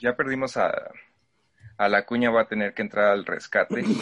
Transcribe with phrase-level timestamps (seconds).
[0.00, 0.90] ya perdimos a,
[1.76, 3.82] a la cuña, va a tener que entrar al rescate.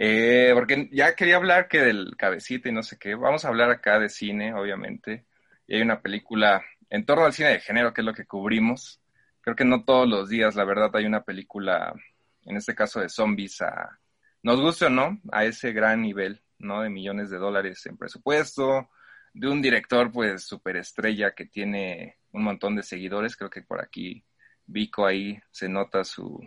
[0.00, 3.16] Eh, porque ya quería hablar que del cabecita y no sé qué.
[3.16, 5.24] Vamos a hablar acá de cine, obviamente.
[5.66, 9.00] Y hay una película en torno al cine de género, que es lo que cubrimos.
[9.40, 11.92] Creo que no todos los días, la verdad, hay una película,
[12.44, 13.98] en este caso de zombies, a,
[14.44, 16.82] nos guste o no, a ese gran nivel, ¿no?
[16.82, 18.90] De millones de dólares en presupuesto,
[19.34, 23.36] de un director, pues, superestrella que tiene un montón de seguidores.
[23.36, 24.24] Creo que por aquí
[24.70, 26.38] Vico ahí se nota su,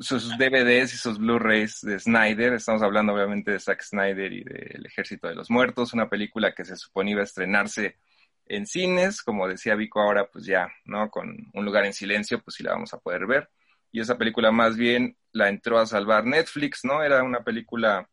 [0.00, 2.52] sus DVDs y sus Blu-rays de Snyder.
[2.52, 6.66] Estamos hablando obviamente de Zack Snyder y del Ejército de los Muertos, una película que
[6.66, 7.96] se suponía a estrenarse
[8.44, 11.10] en cines, como decía Vico ahora, pues ya, ¿no?
[11.10, 13.48] Con Un lugar en silencio, pues sí la vamos a poder ver.
[13.90, 17.02] Y esa película más bien la entró a salvar Netflix, ¿no?
[17.02, 18.10] Era una película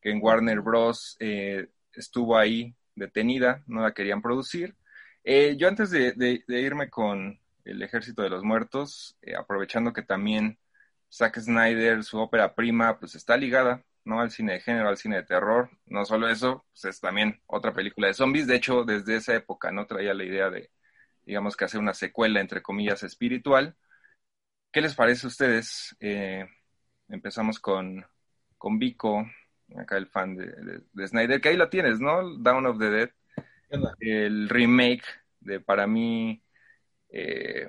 [0.00, 1.16] que en Warner Bros.
[1.20, 4.74] Eh, estuvo ahí detenida, no la querían producir.
[5.24, 10.58] Eh, yo antes de irme con, el Ejército de los Muertos, eh, aprovechando que también
[11.10, 14.20] Zack Snyder, su ópera prima, pues está ligada, ¿no?
[14.20, 15.70] Al cine de género, al cine de terror.
[15.86, 18.46] No solo eso, pues es también otra película de zombies.
[18.46, 19.86] De hecho, desde esa época, ¿no?
[19.86, 20.70] Traía la idea de,
[21.24, 23.76] digamos que hacer una secuela, entre comillas, espiritual.
[24.72, 25.96] ¿Qué les parece a ustedes?
[26.00, 26.46] Eh,
[27.08, 28.04] empezamos con,
[28.58, 29.24] con Vico,
[29.76, 32.38] acá el fan de, de, Snyder, que ahí la tienes, ¿no?
[32.38, 33.10] Down of the Dead.
[34.00, 35.04] El remake
[35.40, 36.43] de, para mí,
[37.16, 37.68] eh,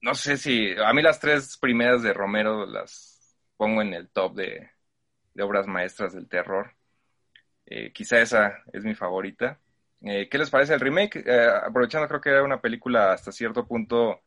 [0.00, 4.34] no sé si, a mí las tres primeras de Romero las pongo en el top
[4.34, 4.70] de,
[5.38, 6.74] obras maestras del terror.
[7.66, 9.60] Eh, quizá esa es mi favorita.
[10.00, 11.22] Eh, ¿Qué les parece el remake?
[11.62, 14.22] aprovechando, creo que era una película hasta cierto punto,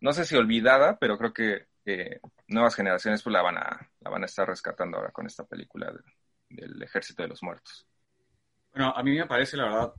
[0.00, 1.66] no sé si olvidada, pero creo que
[2.48, 5.90] nuevas generaciones pues la van a, la van a estar rescatando ahora con esta película
[6.50, 7.86] del Ejército de los Muertos.
[8.72, 9.94] Bueno, a mí me parece, la verdad,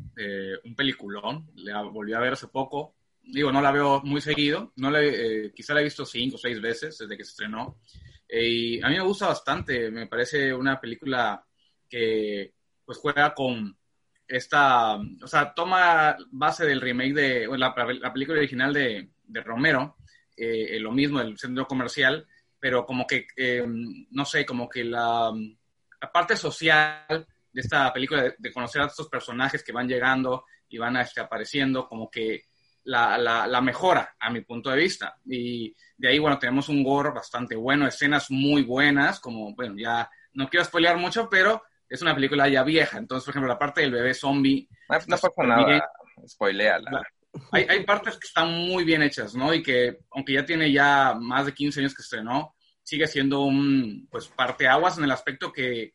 [0.64, 1.50] un peliculón.
[1.56, 2.94] La volví a ver hace poco
[3.24, 6.40] digo, no la veo muy seguido, no la, eh, quizá la he visto cinco o
[6.40, 7.80] seis veces desde que se estrenó.
[8.28, 11.46] Eh, y a mí me gusta bastante, me parece una película
[11.90, 12.54] que
[12.86, 13.78] pues juega con
[14.28, 19.98] esta, o sea, toma base del remake de la, la película original de, de Romero,
[20.36, 22.26] eh, lo mismo, el centro comercial,
[22.60, 23.28] pero como que,
[24.12, 25.32] no sé, como que la,
[26.02, 30.46] la, parte social de esta película, de, de, conocer a estos personajes que van llegando
[30.70, 32.46] y van este, apareciendo, como que
[32.84, 35.18] la, la, mejora, a mi punto de vista.
[35.26, 40.10] Y de ahí, bueno, tenemos un gore bastante bueno, escenas muy buenas, como, bueno, ya
[40.34, 42.98] no quiero spoilear mucho, pero es una película ya vieja.
[42.98, 44.68] Entonces, por ejemplo, la parte del bebé zombie.
[44.90, 45.90] No, pasa nada,
[46.28, 47.04] spoileala.
[47.52, 49.54] Hay, hay partes que están muy bien hechas, ¿no?
[49.54, 54.08] Y que, aunque ya tiene ya más de 15 años que estrenó, sigue siendo un,
[54.12, 55.94] pues, parteaguas en el aspecto que,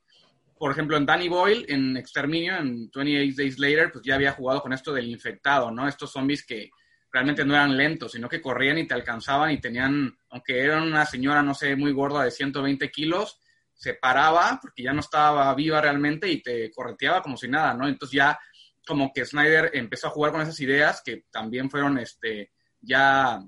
[0.59, 4.63] por ejemplo, en Danny Boyle, en Exterminio, en 28 Days Later, pues ya había jugado
[4.63, 5.87] con esto del infectado, ¿no?
[5.87, 6.71] Estos zombies que
[7.13, 11.05] realmente no eran lentos, sino que corrían y te alcanzaban y tenían, aunque era una
[11.07, 13.39] señora, no sé, muy gorda de 120 kilos,
[13.75, 17.87] se paraba porque ya no estaba viva realmente y te correteaba como si nada, ¿no?
[17.87, 18.39] Entonces ya
[18.87, 23.41] como que Snyder empezó a jugar con esas ideas que también fueron este, ya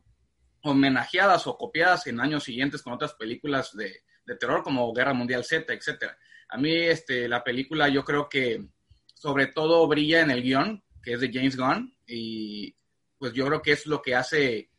[0.63, 5.45] homenajeadas o copiadas en años siguientes con otras películas de, de terror como Guerra Mundial
[5.45, 6.19] Z, etcétera.
[6.49, 8.67] A mí este, la película yo creo que
[9.15, 12.75] sobre todo brilla en el guion, que es de James Gunn, y
[13.19, 14.71] pues yo creo que es lo que hace,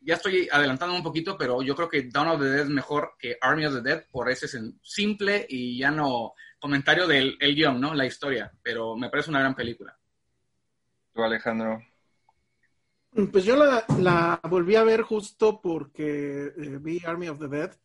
[0.00, 3.14] ya estoy adelantando un poquito, pero yo creo que Dawn of the Dead es mejor
[3.18, 4.46] que Army of the Dead por ese
[4.82, 7.94] simple y ya no comentario del el guion, ¿no?
[7.94, 9.98] La historia, pero me parece una gran película.
[11.12, 11.82] ¿Tú, Alejandro?
[13.30, 17.76] Pues yo la, la volví a ver justo porque eh, vi Army of the Dead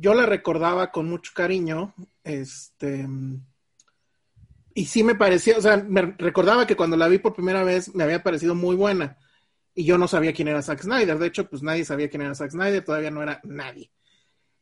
[0.00, 1.92] yo la recordaba con mucho cariño,
[2.28, 3.06] este,
[4.74, 7.94] y sí me parecía, o sea, me recordaba que cuando la vi por primera vez
[7.94, 9.18] me había parecido muy buena,
[9.74, 12.34] y yo no sabía quién era Zack Snyder, de hecho, pues nadie sabía quién era
[12.34, 13.90] Zack Snyder, todavía no era nadie.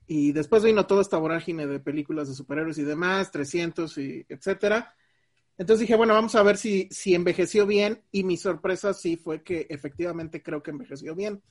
[0.07, 4.95] Y después vino toda esta vorágine de películas de superhéroes y demás, 300 y etcétera.
[5.59, 9.43] Entonces dije, bueno, vamos a ver si, si envejeció bien, y mi sorpresa sí fue
[9.43, 11.43] que efectivamente creo que envejeció bien.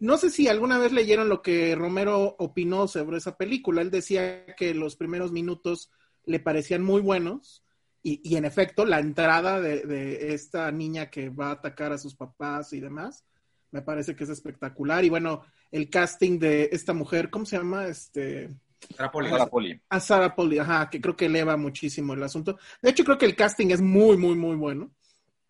[0.00, 3.82] No sé si alguna vez leyeron lo que Romero opinó sobre esa película.
[3.82, 5.90] Él decía que los primeros minutos
[6.24, 7.64] le parecían muy buenos
[8.02, 12.72] y, en efecto la entrada de, esta niña que va a atacar a sus papás
[12.72, 13.26] y demás
[13.72, 15.04] me parece que es espectacular.
[15.04, 17.86] Y bueno, el casting de esta mujer, ¿cómo se llama?
[17.86, 18.50] Este...
[18.96, 19.72] Sara Poli.
[19.72, 22.58] A ah, Sara Poli, ajá, que creo que eleva muchísimo el asunto.
[22.80, 24.90] De hecho, creo que el casting es muy, muy, muy bueno.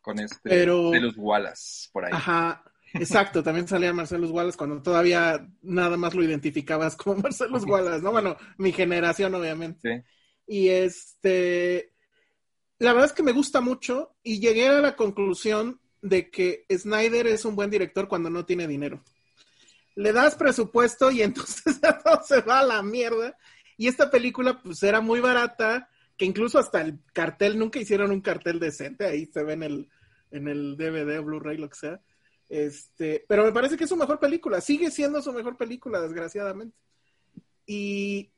[0.00, 2.10] Con este Pero, de los Wallace por ahí.
[2.12, 2.64] Ajá,
[2.94, 8.10] Exacto, también salía Marcelo Wallace cuando todavía nada más lo identificabas como Marcelo Wallace, ¿no?
[8.10, 10.04] Bueno, mi generación, obviamente.
[10.46, 11.92] Y este,
[12.78, 17.26] la verdad es que me gusta mucho y llegué a la conclusión de que Snyder
[17.26, 19.04] es un buen director cuando no tiene dinero.
[19.94, 23.36] le das presupuesto y entonces todo se va a la mierda.
[23.76, 28.20] Y esta película pues era muy barata, que incluso hasta el cartel, nunca hicieron un
[28.20, 29.88] cartel decente, ahí se ve en el,
[30.30, 32.00] en el DVD, Blu-ray, lo que sea.
[32.50, 36.76] Este, pero me parece que es su mejor película, sigue siendo su mejor película, desgraciadamente.
[37.64, 38.32] Y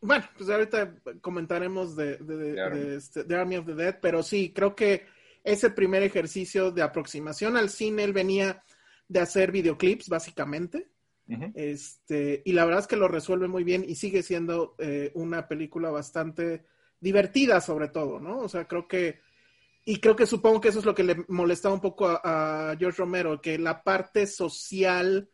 [0.00, 5.06] bueno, pues ahorita comentaremos de, de, este, Army of the Dead, pero sí, creo que
[5.42, 8.62] ese primer ejercicio de aproximación al cine, él venía
[9.08, 10.88] de hacer videoclips, básicamente.
[11.54, 15.48] este, y la verdad es que lo resuelve muy bien y sigue siendo eh, una
[15.48, 16.64] película bastante
[17.00, 18.38] divertida, sobre todo, ¿no?
[18.38, 19.18] O sea, creo que,
[19.84, 22.98] y creo que supongo que eso es lo que le molestaba un poco a, George
[22.98, 25.28] Romero, que la parte social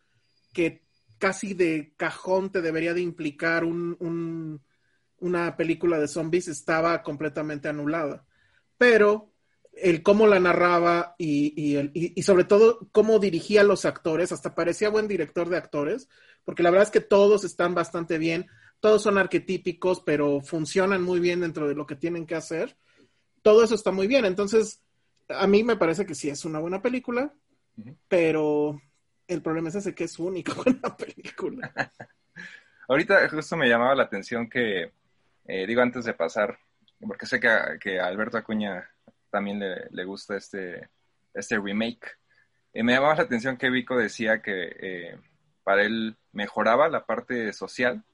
[0.52, 0.84] que
[1.18, 4.62] casi de cajón te debería de implicar un,
[5.18, 8.24] una película de zombies estaba completamente anulada.
[8.78, 9.32] Pero
[9.72, 15.08] el cómo la narraba y, y, sobre todo cómo dirigía los actores, hasta parecía buen
[15.08, 16.08] director de actores,
[16.44, 18.46] porque la verdad es que todos están bastante bien,
[18.80, 22.76] todos son arquetípicos, pero funcionan muy bien dentro de lo que tienen que hacer.
[23.48, 24.82] Todo eso está muy bien, entonces
[25.26, 27.32] a mí me parece que sí es una buena película,
[28.06, 28.78] pero
[29.26, 31.72] el problema es ese que es único buena película.
[32.88, 34.92] Ahorita justo me llamaba la atención que,
[35.46, 36.58] eh, digo antes de pasar,
[37.00, 37.48] porque sé que,
[37.80, 38.86] que Alberto Acuña
[39.30, 40.90] también le, gusta este,
[41.32, 42.18] este remake.
[42.74, 45.18] Eh, me llamaba la atención que Vico decía que eh,
[45.64, 48.04] para él mejoraba la parte social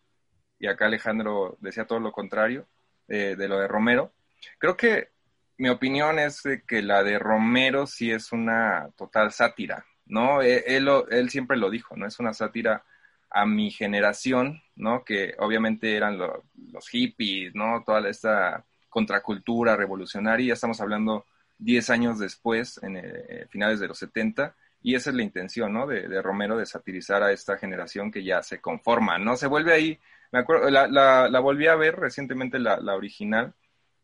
[0.60, 2.68] y acá Alejandro decía todo lo contrario
[3.08, 4.12] eh, de lo de Romero.
[4.58, 5.13] Creo que
[5.58, 10.42] mi opinión es que la de Romero sí es una total sátira, ¿no?
[10.42, 12.06] Él, él, siempre lo dijo, ¿no?
[12.06, 12.84] Es una sátira
[13.30, 15.04] a mi generación, ¿no?
[15.04, 17.82] Que obviamente eran los hippies, ¿no?
[17.84, 21.26] Toda esta contracultura revolucionaria, estamos hablando
[21.58, 25.86] 10 años después, en eh, finales de los 70, y esa es la intención, ¿no?
[25.86, 29.36] De, Romero de satirizar a esta generación que ya se conforma, ¿no?
[29.36, 29.98] Se vuelve ahí,
[30.30, 33.54] me acuerdo, la, la, volví a ver recientemente la, la, original,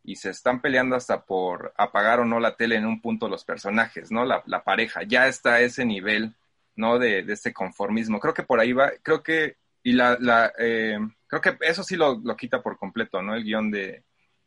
[0.02, 3.44] y se están peleando hasta por apagar o no la tele en un punto los
[3.44, 4.24] personajes, ¿no?
[4.24, 6.34] La, pareja, ya está a ese nivel,
[6.76, 6.98] ¿no?
[6.98, 8.20] De, de, este conformismo.
[8.20, 11.96] Creo que por ahí va, creo que, y la, la eh, creo que eso sí
[11.96, 13.34] lo, lo quita por completo, ¿no?
[13.34, 14.04] El guion de,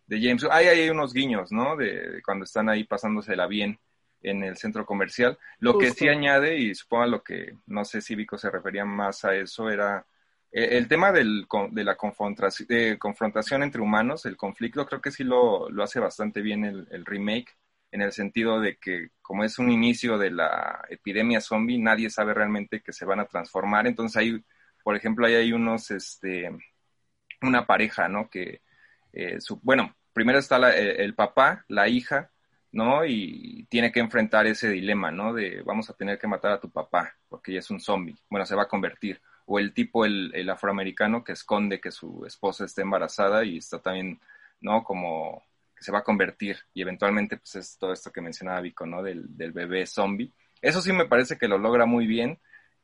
[0.07, 0.45] de James.
[0.49, 1.75] Hay, hay unos guiños, ¿no?
[1.75, 3.79] De, cuando están ahí pasándosela bien
[4.21, 5.37] en el centro comercial.
[5.59, 8.85] Lo que sí añade, y supongo a lo que, no sé si Vico se refería
[8.85, 10.05] más a eso, era
[10.53, 15.67] el tema del, de la confrontación, confrontación entre humanos, el conflicto, creo que sí lo,
[15.81, 17.57] hace bastante bien el, el, remake,
[17.91, 22.33] en el sentido de que como es un inicio de la epidemia zombie, nadie sabe
[22.35, 23.87] realmente que se van a transformar.
[23.87, 24.43] Entonces ahí,
[24.83, 26.51] por ejemplo, ahí hay unos, este,
[27.41, 28.29] una pareja, ¿no?
[28.29, 28.61] Que,
[29.11, 32.31] eh, su, bueno, primero está eh, el papá, la hija,
[32.71, 33.05] ¿no?
[33.05, 35.33] Y tiene que enfrentar ese dilema, ¿no?
[35.33, 38.45] De vamos a tener que matar a tu papá porque ya es un zombie, bueno,
[38.45, 39.21] se va a convertir.
[39.45, 44.19] O el tipo, el, afroamericano que esconde que su esposa está embarazada y está también,
[44.61, 44.83] ¿no?
[44.83, 45.43] Como
[45.75, 49.03] que se va a convertir y eventualmente pues es todo esto que mencionaba Vico, ¿no?
[49.03, 50.31] Del, bebé zombie.
[50.61, 52.39] Eso sí me parece que lo logra muy bien.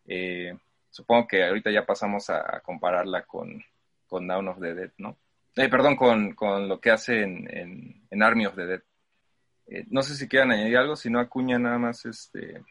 [0.06, 0.58] Eh,
[0.90, 3.64] supongo que ahorita ya pasamos a, compararla con,
[4.08, 5.18] con Down of the Dead, ¿no?
[5.56, 8.82] Eh, perdón, con, con, lo que hace en, en, Army of the Dead.
[9.68, 12.64] Eh, no sé si quieran añadir algo, si no acuña nada más, este...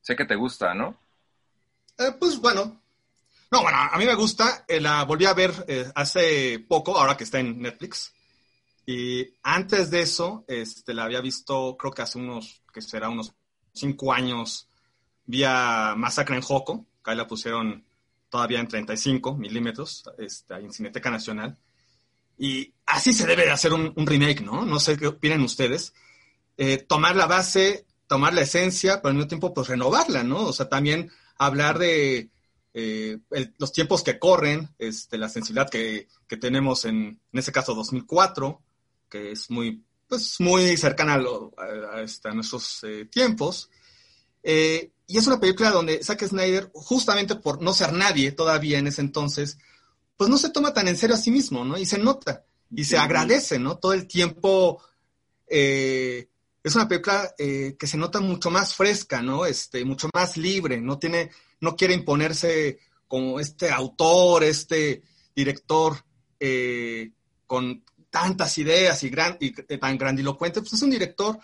[0.00, 0.98] Sé que te gusta, ¿no?
[1.98, 2.80] Eh, pues bueno.
[3.50, 4.64] No, bueno, a mí me gusta.
[4.68, 8.12] la volví a ver hace poco, ahora que está en Netflix.
[8.86, 13.32] Y antes de eso, este, la había visto, creo que hace unos, que será unos
[13.72, 14.68] cinco años,
[15.24, 17.84] vía Masacre en Joco, ahí la pusieron
[18.28, 21.56] todavía en 35 milímetros, está en Cineteca Nacional.
[22.38, 24.64] Y así se debe de hacer un, remake, ¿no?
[24.64, 25.92] No sé qué opinan ustedes.
[26.56, 30.46] Eh, tomar la base, tomar la esencia, pero al mismo tiempo, pues renovarla, ¿no?
[30.46, 32.30] O sea, también hablar de
[32.74, 33.18] eh,
[33.58, 38.60] los tiempos que corren, este, la sensibilidad que, que tenemos en, en ese caso 2004,
[39.08, 41.22] que es muy, pues, muy cercana
[41.92, 43.70] a, este, a, nuestros eh, tiempos.
[44.42, 48.86] Eh, y es una película donde Zack Snyder, justamente por no ser nadie todavía en
[48.86, 49.58] ese entonces,
[50.16, 51.76] pues no se toma tan en serio a sí mismo, ¿no?
[51.76, 53.76] Y se nota, y se agradece, ¿no?
[53.76, 54.82] Todo el tiempo.
[55.46, 56.28] Eh,
[56.62, 59.46] es una película eh, que se nota mucho más fresca, ¿no?
[59.46, 62.78] Este, mucho más libre, no tiene, no quiere imponerse
[63.08, 65.02] como este autor, este
[65.34, 65.96] director
[66.38, 67.10] eh,
[67.46, 71.38] con tantas ideas y, gran, y tan grandilocuente, pues es un director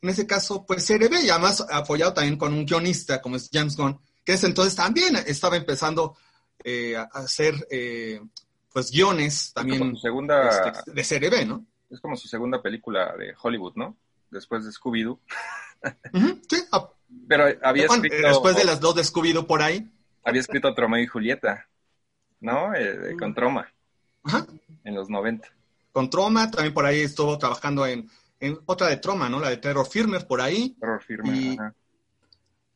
[0.00, 3.76] en ese caso, pues CRB, y además apoyado también con un guionista como es James
[3.76, 6.16] Gunn, que ese entonces también estaba empezando
[6.62, 8.20] eh, a hacer eh,
[8.72, 11.66] pues guiones también segunda, este, de CRB, ¿no?
[11.90, 13.96] Es como su segunda película de Hollywood, ¿no?
[14.30, 15.18] Después de Scooby-Doo.
[16.48, 16.64] sí.
[17.26, 18.16] Pero había escrito...
[18.16, 19.90] Después de las dos de Scooby-Doo por ahí.
[20.24, 21.66] había escrito Troma y Julieta,
[22.40, 22.74] ¿no?
[22.74, 23.72] Eh, con Troma,
[24.24, 24.46] Ajá.
[24.84, 25.48] en los 90.
[25.92, 29.40] Con Troma, también por ahí estuvo trabajando en, en otra de Troma, ¿no?
[29.40, 30.76] La de Terror Firmer por ahí.
[30.78, 31.36] Terror firme.
[31.36, 31.74] Y- ajá.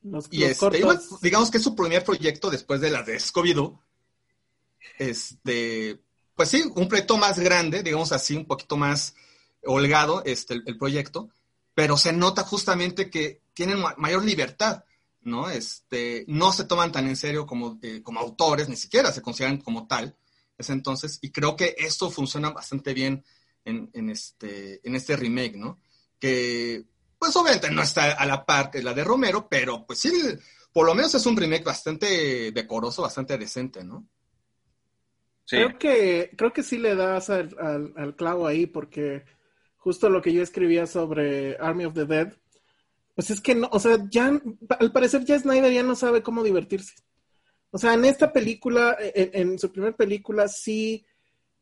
[0.05, 3.03] Los, Y los este, y bueno, digamos que es su primer proyecto después de la
[3.05, 3.79] de Scooby-Doo.
[4.99, 6.01] Este,
[6.35, 9.15] pues sí, un proyecto más grande, digamos así, un poquito más
[9.65, 11.29] holgado este, el, el proyecto,
[11.75, 14.85] pero se nota justamente que tienen ma- mayor libertad,
[15.23, 15.51] ¿no?
[15.51, 19.59] Este, no se toman tan en serio como, eh, como autores, ni siquiera se consideran
[19.59, 20.17] como tal.
[20.59, 23.25] Ese entonces, y creo que esto funciona bastante bien
[23.65, 25.81] en, en este, en este remake, ¿no?
[26.19, 26.85] Que,
[27.19, 30.11] pues obviamente no está a la par que la de Romero, pero pues sí,
[30.73, 34.07] por lo menos es un remake bastante decoroso, bastante decente, ¿no?
[35.45, 39.25] Sí, Creo que, creo que sí le das al, al- al clavo ahí, porque
[39.83, 42.33] justo lo que yo escribía sobre Army of the Dead,
[43.15, 44.41] pues es que no, o sea, ya,
[44.79, 46.95] al parecer ya Snyder ya no sabe cómo divertirse.
[47.71, 51.05] O sea, en esta película, en, en su primera película, sí,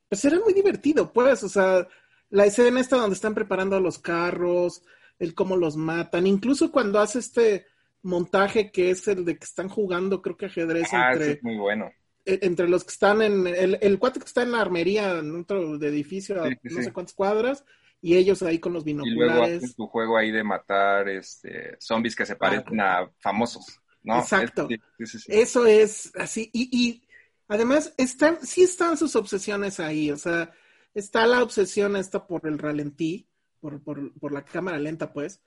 [0.08, 1.86] pues era muy divertido, pues, o sea,
[2.30, 4.82] la escena esta donde están preparando los carros,
[5.18, 7.66] el cómo los matan, incluso cuando hace este
[8.02, 11.56] montaje que es el de que están jugando, creo que ajedrez ah, entre es muy
[11.58, 11.90] bueno.
[12.24, 15.34] eh, entre los que están en el, el cuate que está en la armería en
[15.40, 16.84] otro de edificio a Sí, no sí.
[16.84, 17.64] sé cuántas cuadras
[18.02, 19.58] y ellos ahí con los Y luego binoculares.
[19.58, 24.18] haces tu juego ahí de matar este, zombies que se parecen a famosos, ¿no?
[24.18, 24.68] Exacto.
[24.98, 25.26] Es-.
[25.28, 26.48] Eso es así.
[26.52, 27.02] Y, y
[27.48, 30.10] además están, sí están sus obsesiones ahí.
[30.10, 30.50] O sea,
[30.94, 33.28] está la obsesión esta por el ralentí,
[33.60, 35.40] por, por, por la cámara lenta, pues,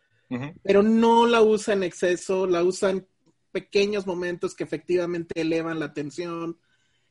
[0.64, 3.08] pero no la usa en exceso, la usa en
[3.52, 6.58] pequeños momentos que efectivamente elevan la tensión.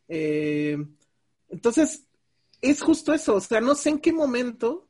[0.08, 0.76] Eh,
[1.48, 2.08] entonces,
[2.60, 3.36] es justo eso.
[3.36, 4.88] O sea, no sé en qué momento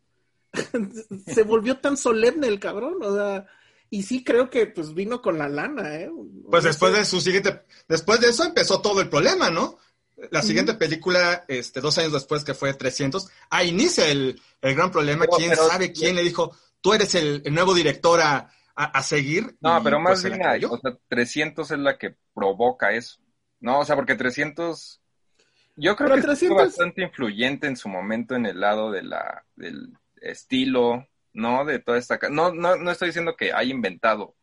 [1.26, 2.96] se volvió tan solemne el cabrón.
[3.02, 3.46] O sea,
[3.90, 6.10] y sí creo que pues vino con la lana, ¿eh?
[6.50, 9.78] Pues después de su siguiente, después de eso empezó todo el problema, ¿no?
[10.30, 14.90] La siguiente película, este, dos años después, que fue 300, ahí inicia el, el gran
[14.90, 15.24] problema.
[15.24, 18.36] Pero- ¿Quién pero- sabe quién le dijo, tú eres el, el nuevo director a,
[18.76, 19.56] a- a seguir?
[19.60, 23.18] No, Y, pero pues, más la bien, o sea, 300 es la que provoca eso.
[23.58, 25.00] No, o sea, porque 300,
[25.76, 29.02] yo creo Pero que 300 fue bastante influyente en su momento en el lado de
[29.02, 31.64] la, del estilo, ¿no?
[31.64, 32.18] De toda esta...
[32.30, 34.36] No, no, no estoy diciendo que haya inventado,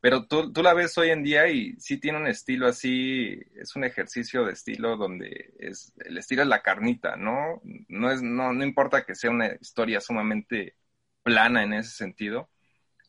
[0.00, 3.76] pero tú, tú la ves hoy en día y sí tiene un estilo así, es
[3.76, 7.62] un ejercicio de estilo donde es, el estilo es la carnita, ¿no?
[7.88, 10.74] No, es, no, no importa que sea una historia sumamente
[11.22, 12.50] plana en ese sentido.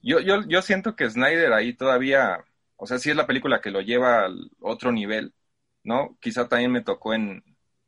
[0.03, 3.72] Yo, yo, yo siento que Snyder ahí todavía, o sea, sí es la película que
[3.72, 5.34] lo lleva al otro nivel,
[5.84, 6.18] ¿no?
[6.22, 7.44] Quizá también me tocó en,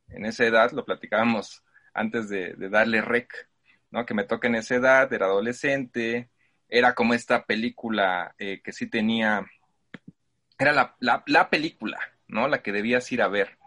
[0.10, 1.63] en esa edad, lo platicábamos
[1.94, 3.50] antes de, de darle rec,
[3.96, 4.06] ¿no?
[4.06, 6.30] Que me toca en esa edad, era adolescente,
[6.68, 9.46] era como esta película eh, que sí tenía,
[10.60, 11.98] era la, la, la película,
[12.28, 12.50] ¿no?
[12.50, 13.58] La que debías ir a ver,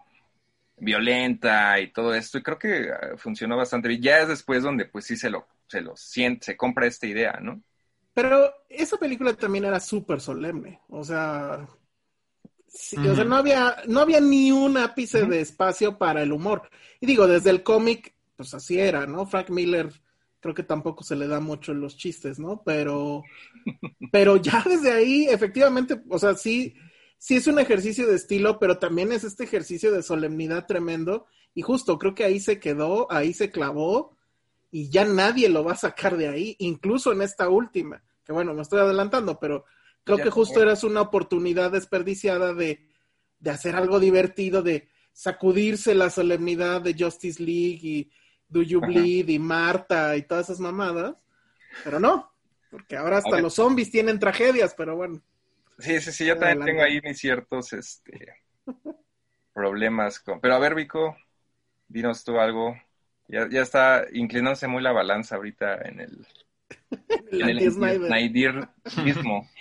[0.76, 4.02] violenta y todo esto, y creo que eh, funcionó bastante bien.
[4.02, 7.38] Ya es después donde pues sí se lo, se lo siente, se compra esta idea,
[7.40, 7.62] ¿no?
[8.12, 10.80] Pero esa película también era súper solemne.
[10.88, 11.66] O sea,
[12.66, 16.68] sí, o sea, no había, no había ni un ápice de espacio para el humor.
[17.00, 19.24] Y digo, desde el cómic, pues así era, ¿no?
[19.24, 19.90] Frank Miller
[20.40, 22.62] creo que tampoco se le da mucho los chistes, ¿no?
[22.64, 23.22] Pero,
[24.10, 26.74] pero ya desde ahí, efectivamente, o sea, sí,
[27.18, 31.26] sí es un ejercicio de estilo, pero también es este ejercicio de solemnidad tremendo.
[31.54, 34.16] Y justo creo que ahí se quedó, ahí se clavó,
[34.70, 38.02] y ya nadie lo va a sacar de ahí, incluso en esta última.
[38.24, 39.64] Que bueno, me estoy adelantando, pero
[40.04, 40.62] creo Ya que justo fue.
[40.62, 42.86] era una oportunidad desperdiciada de,
[43.38, 48.10] de hacer algo divertido, de sacudirse la solemnidad de Justice League y
[48.48, 48.86] Do You Ajá.
[48.88, 51.14] Bleed y Marta y todas esas mamadas.
[51.84, 52.32] Pero no,
[52.70, 55.22] porque ahora hasta los zombies tienen tragedias, pero bueno.
[55.78, 58.34] Sí, sí, sí, yo también tengo ahí mis ciertos este,
[59.52, 60.40] problemas con...
[60.40, 61.16] Pero a ver, Vico,
[61.86, 62.76] dinos tú algo.
[63.28, 66.26] Ya, ya está inclinándose muy la balanza ahorita en el,
[67.30, 67.70] en el.
[67.70, 69.48] Snyderismo.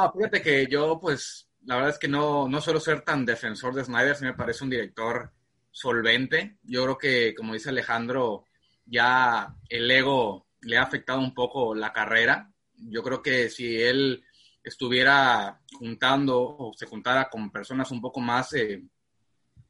[0.00, 3.74] Ah, fíjate que yo, pues, la verdad es que no, no suelo ser tan defensor
[3.74, 5.32] de Snyder, sí me parece un director
[5.70, 6.58] solvente.
[6.62, 8.44] Yo creo que, como dice Alejandro,
[8.84, 12.52] ya el ego le ha afectado un poco la carrera.
[12.74, 14.24] Yo creo que si él
[14.62, 18.82] estuviera juntando o se juntara con personas un poco más, eh,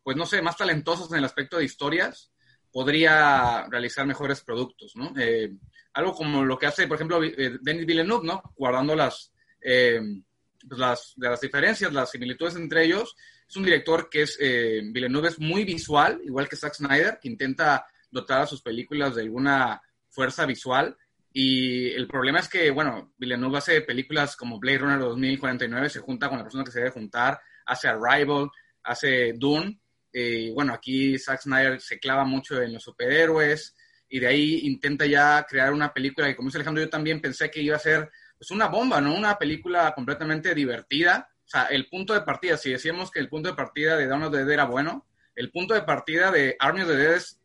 [0.03, 2.33] pues no sé, más talentosas en el aspecto de historias,
[2.71, 5.13] podría realizar mejores productos, ¿no?
[5.19, 5.53] Eh,
[5.95, 8.43] algo como lo que hace, por ejemplo, eh, Denis Villeneuve, ¿no?
[8.57, 13.17] Guardando las, pues las diferencias, las similitudes entre ellos.
[13.49, 17.29] Es un director que es, eh, Villeneuve es muy visual, igual que Zack Snyder, que
[17.29, 20.97] intenta dotar a sus películas de alguna fuerza visual.
[21.33, 26.29] Y el problema es que, bueno, Villeneuve hace películas como Blade Runner 2049, se junta
[26.29, 28.51] con la persona que se debe juntar, hace Arrival,
[28.83, 29.81] hace Dune.
[30.13, 33.75] Eh, bueno, aquí Zack Snyder se clava mucho en los superhéroes
[34.09, 37.51] y de ahí intenta ya crear una película que, como dice Alejandro, yo también pensé
[37.51, 39.15] que iba a ser pues, una bomba, ¿no?
[39.15, 41.29] Una película completamente divertida.
[41.49, 44.25] O sea, el punto de partida, si decíamos que el punto de partida de Dawn
[44.25, 47.41] of the Dead era bueno, el punto de partida de Army of the Dead es,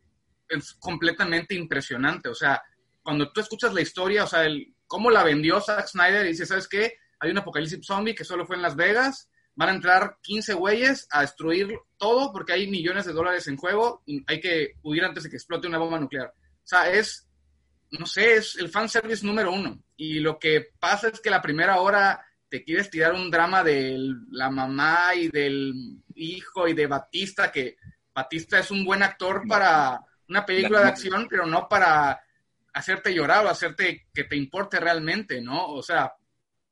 [0.78, 2.28] completamente impresionante.
[2.28, 2.62] O sea,
[3.02, 6.44] cuando tú escuchas la historia, o sea, el, cómo la vendió Zack Snyder y dice,
[6.44, 6.98] ¿sabes qué?
[7.18, 11.06] Hay un apocalipsis zombie que solo fue en Las Vegas, van a entrar 15 güeyes
[11.10, 15.22] a destruir todo porque hay millones de dólares en juego y hay que huir antes
[15.22, 16.26] de que explote una bomba nuclear.
[16.36, 17.26] O sea, es,
[17.90, 19.82] no sé, es el fanservice número uno.
[19.96, 22.22] Y lo que pasa es que la primera hora
[22.54, 23.98] te quieres tirar un drama de
[24.30, 25.74] la mamá y del
[26.14, 27.78] hijo y de Batista, que
[28.14, 32.22] Batista es un buen actor para una película de acción, pero no para
[32.72, 35.66] hacerte llorar o hacerte que te importe realmente, ¿no?
[35.66, 36.14] O sea,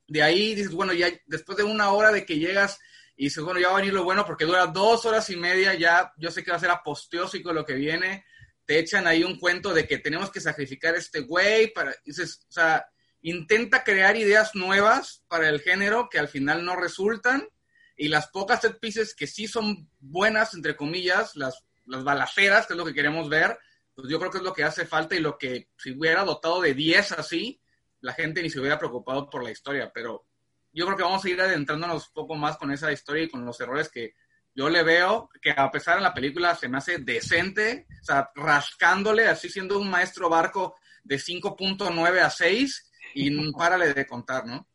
[0.07, 2.79] de ahí dices, bueno, ya después de una hora de que llegas
[3.17, 5.75] y dices, bueno, ya va a venir lo bueno porque dura dos horas y media,
[5.75, 8.25] ya yo sé que va a ser aposteósico lo que viene,
[8.65, 12.47] te echan ahí un cuento de que tenemos que sacrificar a este güey, para, dices,
[12.49, 12.87] o sea,
[13.23, 17.49] intenta crear ideas nuevas para el género que al final no resultan
[17.97, 22.73] y las pocas set pieces que sí son buenas, entre comillas, las, las balaceras, que
[22.73, 23.59] es lo que queremos ver,
[23.95, 26.61] pues yo creo que es lo que hace falta y lo que si hubiera dotado
[26.61, 27.61] de 10 así,
[28.01, 30.27] la gente ni se hubiera preocupado por la historia, pero
[30.73, 33.45] yo creo que vamos a ir adentrándonos un poco más con esa historia y con
[33.45, 34.15] los errores que
[34.55, 38.31] yo le veo, que a pesar de la película se me hace decente, o sea,
[38.35, 44.67] rascándole, así siendo un maestro barco de 5.9 a 6 y párale de contar, ¿no?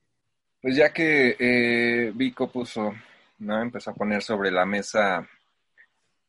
[0.62, 2.94] Pues ya que eh, Vico puso,
[3.40, 3.62] ¿no?
[3.62, 5.28] Empezó a poner sobre la mesa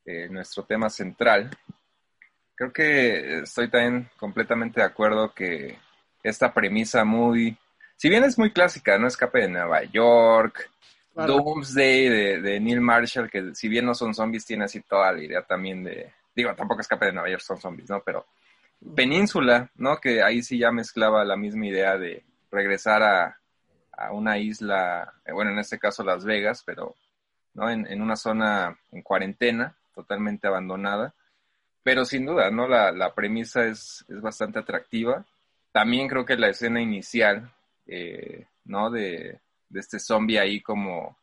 [0.05, 1.51] eh, nuestro tema central,
[2.59, 5.79] creo que estoy también completamente de acuerdo que
[6.25, 7.57] esta premisa muy,
[7.97, 9.07] si bien es muy clásica, ¿no?
[9.07, 10.69] Escape de Nueva York,
[11.15, 15.43] Doomsday de, Neil Marshall, que si bien no son zombies, tiene así toda la idea
[15.43, 18.03] también de, digo, tampoco Escape de Nueva York son zombies, ¿no?
[18.05, 18.27] Pero
[18.95, 19.99] Península, ¿no?
[19.99, 23.39] Que ahí sí ya mezclaba la misma idea de regresar a,
[23.93, 26.95] a una isla, eh, bueno, en este caso Las Vegas, pero,
[27.55, 27.71] ¿no?
[27.71, 31.15] En, en una zona en cuarentena, totalmente abandonada
[31.89, 32.69] pero sin duda, ¿no?
[32.69, 35.25] La, la premisa es, es, bastante atractiva.
[35.73, 37.51] También creo que la escena inicial,
[37.87, 38.91] eh, ¿no?
[38.91, 41.17] De, de, este zombie ahí como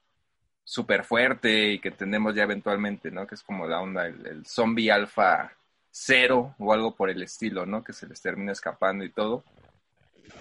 [0.63, 3.27] súper fuerte y que tenemos ya eventualmente, ¿no?
[3.27, 5.51] Que es como la onda, el, el zombie alfa
[5.97, 7.81] cero o algo por el estilo, ¿no?
[7.81, 9.45] Que se les termina escapando y todo.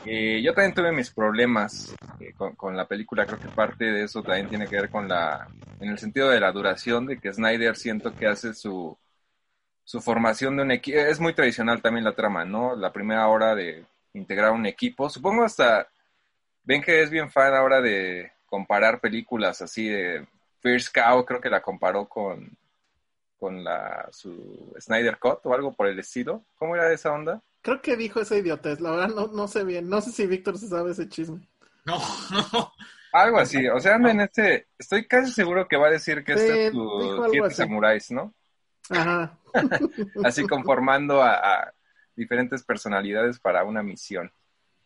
[0.04, 4.02] Eh, yo también tuve mis problemas eh, con, con, la película, creo que parte de
[4.02, 5.46] eso también tiene que ver con la,
[5.78, 8.98] en el sentido de la duración, de que Snyder siento que hace su,
[9.84, 10.98] su formación de un equipo.
[10.98, 12.74] Es muy tradicional también la trama, ¿no?
[12.74, 15.08] La primera hora de integrar un equipo.
[15.08, 15.86] Supongo hasta,
[16.64, 20.26] ven que es bien fan ahora de comparar películas así de
[20.60, 22.56] First Cow, creo que la comparó con,
[23.44, 26.46] con la, su Snyder Cut o algo por el estilo.
[26.56, 27.42] ¿Cómo era esa onda?
[27.60, 30.56] Creo que dijo esa idiotez, la verdad no, no sé bien, no sé si Víctor
[30.56, 31.46] se sabe ese chisme.
[31.84, 31.98] No,
[32.52, 32.72] no.
[33.12, 36.68] Algo así, o sea, en este, estoy casi seguro que va a decir que este
[36.68, 38.32] es tu siete samuráis, ¿no?
[38.88, 39.38] Ajá.
[40.24, 41.70] así conformando a,
[42.16, 44.32] diferentes personalidades para una misión.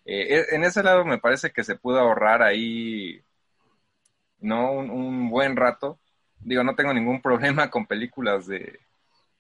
[0.05, 3.23] Eh, e, en ese lado me parece que se pudo ahorrar ahí,
[4.41, 4.73] ¿no?
[4.73, 6.01] Un, buen rato.
[6.41, 8.81] Digo, no tengo ningún problema con películas de,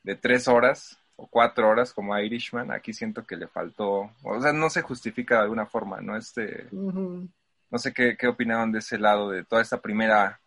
[0.02, 2.70] de tres horas o cuatro horas como Irishman.
[2.70, 6.16] Aquí siento que le faltó, o sea, no se justifica de alguna forma, ¿no?
[6.16, 10.40] Este, no sé qué, qué opinaban de ese lado, de toda esta primera,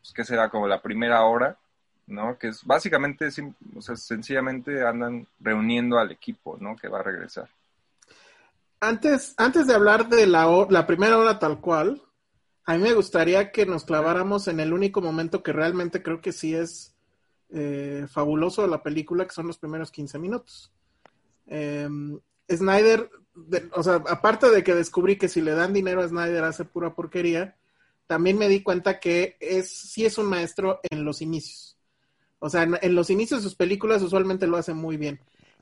[0.00, 0.48] pues, ¿qué será?
[0.48, 1.56] Como la primera hora
[2.06, 2.38] ¿no?
[2.38, 3.28] Que es básicamente,
[3.74, 6.76] o sea, sencillamente andan reuniendo al equipo, ¿no?
[6.76, 7.48] Que va a regresar.
[8.80, 12.02] Antes, antes de hablar de la, la primera hora tal cual,
[12.66, 16.32] a mí me gustaría que nos claváramos en el único momento que realmente creo que
[16.32, 16.96] sí es
[17.50, 20.72] eh, fabuloso de la película, que son los primeros 15 minutos.
[21.46, 22.18] Em,
[22.50, 23.08] Snyder,
[23.72, 26.92] o sea, aparte de que descubrí que si le dan dinero a Snyder hace pura
[26.92, 27.56] porquería,
[28.08, 31.78] también me di cuenta que es, sí es un maestro en los inicios.
[32.40, 35.20] O sea, en, los inicios de sus películas usualmente lo hace muy bien.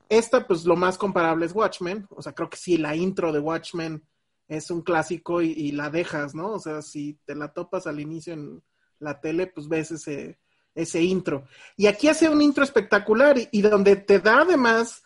[0.09, 2.07] Esta, pues lo más comparable es Watchmen.
[2.09, 4.03] O sea, creo que sí, la intro de Watchmen
[4.47, 6.53] es un clásico y, la dejas, ¿no?
[6.53, 8.63] O sea, si te la topas al inicio en
[8.99, 10.39] la tele, pues ves ese,
[10.75, 11.47] ese intro.
[11.75, 15.03] Y aquí hace un intro espectacular y, y donde te da además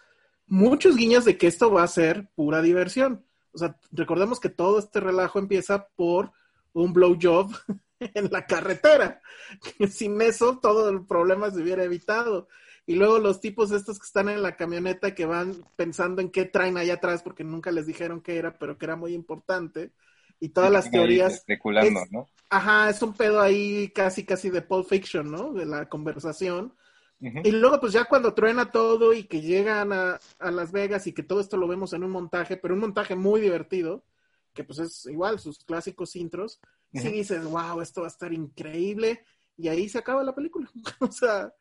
[0.48, 3.26] muchos guiños de que esto va a ser pura diversión.
[3.54, 6.32] O sea, recordemos que todo este relajo empieza por
[6.74, 7.52] un blowjob
[8.00, 9.22] en la carretera.
[9.90, 12.48] Sin eso, todo el problema se hubiera evitado.
[12.90, 16.46] Y luego los tipos estos que están en la camioneta que van pensando en qué
[16.46, 19.92] traen allá atrás porque nunca les dijeron qué era, pero que era muy importante,
[20.40, 21.34] y todas las teorías.
[21.36, 22.28] Especulando, ¿no?
[22.50, 25.54] Ajá, es un pedo ahí casi, casi de Pulp Fiction, ¿no?
[25.54, 26.74] De la conversación.
[27.20, 31.14] Y luego, pues ya cuando truena todo y que llegan a, a, Las Vegas y
[31.14, 34.04] que todo esto lo vemos en un montaje, pero un montaje muy divertido,
[34.52, 36.60] que pues es igual sus clásicos intros,
[36.92, 39.24] sí dices, wow, esto va a estar increíble.
[39.58, 40.72] Y ahí se acaba la película.
[41.02, 41.54] o sea,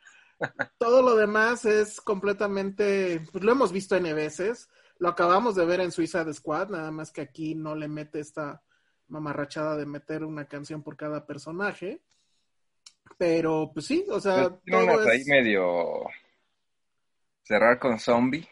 [0.78, 5.80] todo lo demás es completamente, pues lo hemos visto N veces, lo acabamos de ver
[5.80, 8.62] en Suiza de Squad, nada más que aquí no le mete esta
[9.08, 12.02] mamarrachada de meter una canción por cada personaje.
[13.16, 14.50] Pero pues sí, o sea.
[14.70, 15.06] Todo es...
[15.06, 16.04] ahí medio
[17.42, 18.46] cerrar con zombie.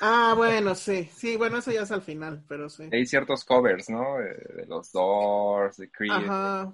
[0.00, 2.88] Ah, bueno, sí, sí, bueno, eso ya es al final, pero sí.
[2.92, 4.18] Hay ciertos covers, ¿no?
[4.18, 6.12] De, los Doors, de Creed.
[6.12, 6.72] Ajá.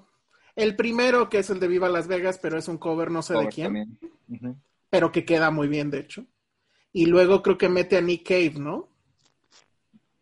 [0.59, 3.35] El primero, que es el de Viva Las Vegas, pero es un cover no sé
[3.35, 3.97] de quién.
[4.91, 6.27] Pero que queda muy bien, de hecho.
[6.93, 8.89] Y luego creo que mete a Nick Cave, ¿no?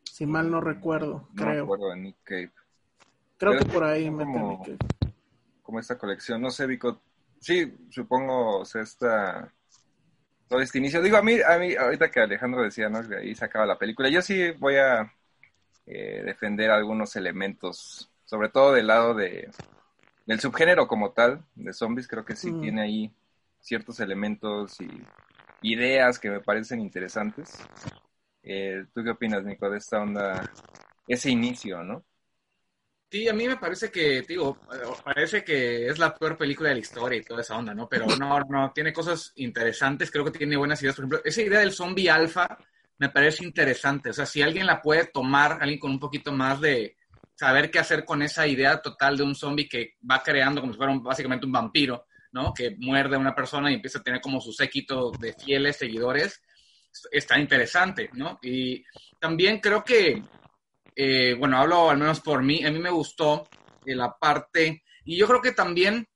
[0.04, 1.62] Si mal no recuerdo, no creo.
[1.62, 2.52] recuerdo de Nick Cave.
[3.38, 4.78] Creo que por ahí mete a Nick Cave
[5.62, 6.42] como esta colección.
[6.42, 7.00] No sé, Vico.
[7.40, 9.50] Sí, supongo, o sea, esta,
[10.48, 11.00] todo este inicio.
[11.00, 13.06] Digo, a mí, a mí, ahorita que Alejandro decía, ¿no?
[13.08, 14.10] Que ahí se acaba la película.
[14.10, 15.10] Yo sí voy a
[15.86, 19.50] eh, defender algunos elementos, sobre todo del lado de,
[20.26, 22.08] del subgénero como tal, de zombies.
[22.08, 22.60] Creo que sí mm.
[22.60, 23.12] tiene ahí
[23.60, 24.90] ciertos elementos y
[25.62, 27.58] ideas que me parecen interesantes.
[28.42, 30.50] Eh, ¿Tú qué opinas, Nico, de esta onda,
[31.08, 32.04] ese inicio, no?
[33.10, 34.58] Sí, a mí me parece que, digo,
[35.04, 37.88] parece que es la peor película de la historia y toda esa onda, ¿no?
[37.88, 40.96] Pero no, no, tiene cosas interesantes, creo que tiene buenas ideas.
[40.96, 42.58] Por ejemplo, esa idea del zombie alfa
[42.98, 44.10] me parece interesante.
[44.10, 46.96] O sea, si alguien la puede tomar, alguien con un poquito más de
[47.36, 50.78] saber qué hacer con esa idea total de un zombie que va creando como si
[50.78, 52.52] fuera básicamente un vampiro, ¿no?
[52.52, 56.42] Que muerde a una persona y empieza a tener como su séquito de fieles seguidores,
[57.10, 58.38] está interesante, ¿no?
[58.42, 58.82] Y
[59.20, 60.22] también creo que
[60.98, 63.46] eh, bueno, hablo al menos por mí, a mí me gustó
[63.84, 66.08] eh, la parte, y yo creo que también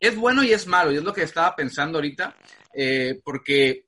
[0.00, 2.34] es bueno y es malo, y es lo que estaba pensando ahorita,
[2.74, 3.84] eh, porque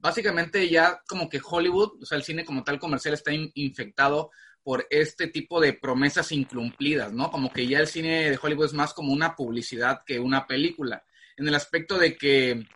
[0.00, 4.32] básicamente ya como que Hollywood, o sea, el cine como tal comercial está infectado
[4.64, 7.30] por este tipo de promesas incumplidas, ¿no?
[7.30, 11.04] Como que ya el cine de Hollywood es más como una publicidad que una película,
[11.36, 12.66] en el aspecto de que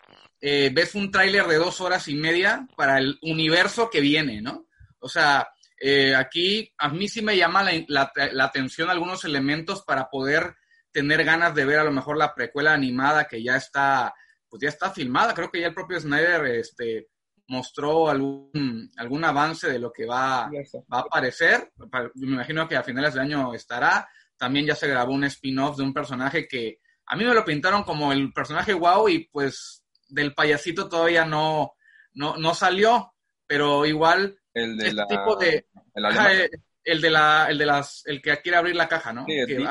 [0.40, 4.68] ves un tráiler de dos horas y media para el universo que viene, ¿no?
[5.00, 5.48] O sea,
[5.80, 10.56] eh, aquí a mí sí me llama la, atención algunos elementos para poder
[10.90, 14.12] tener ganas de ver a lo mejor la precuela animada que ya está,
[14.48, 15.34] pues ya está filmada.
[15.34, 17.08] Creo que ya el propio Snyder este,
[17.48, 20.50] mostró algún, algún avance de lo que va,
[20.92, 21.72] va a aparecer.
[22.14, 24.08] Me imagino que a finales de año estará.
[24.36, 27.82] También ya se grabó un spin-off de un personaje que a mí me lo pintaron
[27.82, 31.72] como el personaje wow y pues del payasito todavía no,
[32.14, 33.14] no, no salió,
[33.46, 36.50] pero igual el de este tipo de el,
[36.84, 39.68] el, de la el de las el que quiere abrir la caja no sí, que,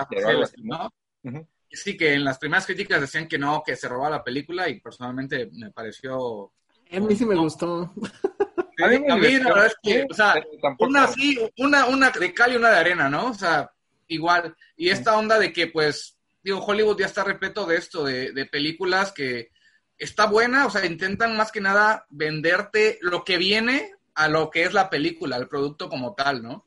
[1.72, 4.80] sí que en las primeras críticas decían que no que se robaba la película y
[4.80, 6.54] personalmente me pareció
[6.92, 7.94] a mí sí me gustó.
[8.80, 10.36] A mí, la verdad es que o sea
[10.80, 13.72] una así una una de cal y una de arena no o sea
[14.08, 14.56] igual.
[14.76, 18.46] Y esta onda de que pues digo Hollywood ya está repleto de esto de, de
[18.46, 19.50] películas que
[19.98, 24.64] está buena, o sea, intentan más que nada venderte lo que viene a lo que
[24.64, 26.66] es la película, al producto como tal, ¿no?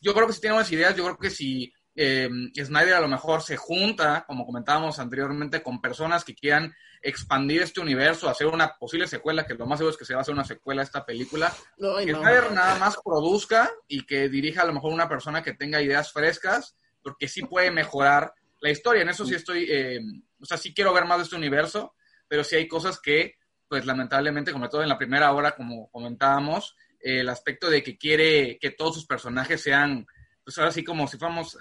[0.00, 3.08] Yo creo que si tiene buenas ideas, yo creo que si eh, Snyder a lo
[3.08, 8.76] mejor se junta, como comentábamos anteriormente, con personas que quieran expandir este universo, hacer una
[8.76, 10.84] posible secuela, que lo más seguro es que se va a hacer una secuela a
[10.84, 15.42] esta película, que Snyder nada más produzca y que dirija a lo mejor una persona
[15.42, 19.02] que tenga ideas frescas, porque sí puede mejorar la historia.
[19.02, 20.00] En eso sí estoy, eh,
[20.40, 21.94] o sea, sí quiero ver más de este universo,
[22.28, 23.36] pero sí hay cosas que,
[23.68, 28.58] pues lamentablemente, como todo en la primera hora, como comentábamos, el aspecto de que quiere
[28.60, 30.06] que todos sus personajes sean,
[30.50, 31.56] pues ahora sí como si fuéramos,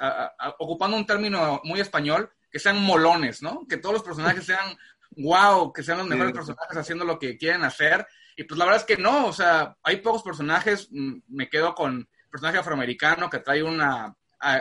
[0.57, 3.67] ocupando un término muy español, que sean molones, ¿no?
[3.69, 4.75] Que todos los personajes sean
[5.15, 8.07] wow, que sean los mejores personajes haciendo lo que quieren hacer.
[8.35, 11.75] Y pues la verdad es que no, o sea, hay pocos personajes, mm, me quedo
[11.75, 14.15] con el personaje afroamericano que trae una,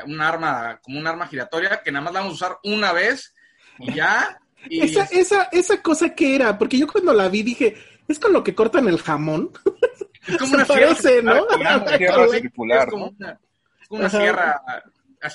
[0.05, 3.35] un arma, como un arma giratoria, que nada más la vamos a usar una vez
[3.79, 4.39] y ya.
[4.71, 8.45] esa, esa, esa cosa que era, porque yo cuando la vi dije, ¿es con lo
[8.45, 9.53] que cortan el jamón?
[10.27, 11.47] Es como una sierra, ¿no?
[11.57, 13.41] Una sierra circular, es como una,
[14.11, 14.61] sierra,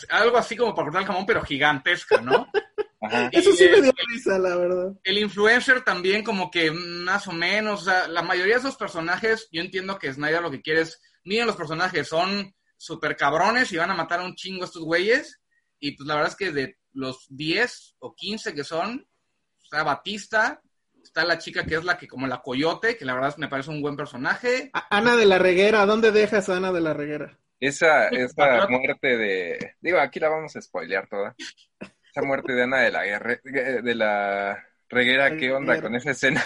[0.10, 2.48] algo así como para cortar el jamón, pero gigantesca, ¿no?
[3.32, 4.94] Eso sí me dio risa, la verdad.
[5.04, 9.50] El influencer también como que más o menos, o sea, la mayoría de esos personajes,
[9.52, 13.78] yo entiendo que Snyder lo que quiere es, miren los personajes, son súper cabrones y
[13.78, 15.42] van a matar a un chingo a estos güeyes,
[15.80, 19.06] y pues la verdad es que de los 10 o 15 que son,
[19.70, 20.62] sea, Batista,
[21.04, 23.70] Está la chica que es la que, como la coyote, que la verdad me parece
[23.70, 24.72] un buen personaje.
[24.90, 27.38] Ana de la Reguera, ¿dónde dejas a Ana de la Reguera?
[27.64, 29.76] Esa, esa muerte de.
[29.80, 31.34] Digo, aquí la vamos a spoilear toda.
[31.80, 36.44] Esa muerte de Ana de la Guerra, de la Reguera, ¿qué onda con esa escena?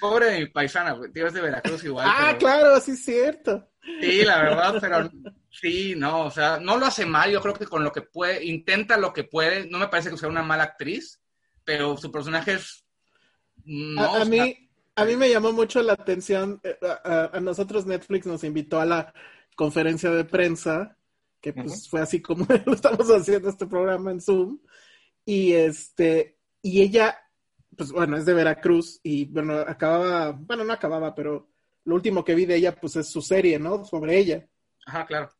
[0.00, 2.08] Pobre de mi paisana, tío, de Veracruz igual.
[2.10, 3.70] Ah, claro, sí es cierto.
[4.00, 5.10] Sí, la verdad, pero
[5.50, 8.42] sí, no, o sea, no lo hace mal, yo creo que con lo que puede,
[8.46, 11.20] intenta lo que puede, no me parece que sea una mala actriz,
[11.64, 12.86] pero su personaje es...
[13.64, 14.67] No, a, mí,
[14.98, 19.14] a mí me llamó mucho la atención, eh, a, nosotros Netflix nos invitó a la
[19.54, 20.96] conferencia de prensa,
[21.40, 24.58] que pues fue así como estamos haciendo este programa en Zoom,
[25.24, 27.16] y este, y ella,
[27.76, 31.48] pues bueno, es de Veracruz, y bueno, acababa, bueno, no acababa, pero
[31.84, 33.84] lo último que vi de ella, pues es su serie, ¿no?
[33.84, 34.48] Sobre ella.
[34.84, 35.30] Ajá, claro.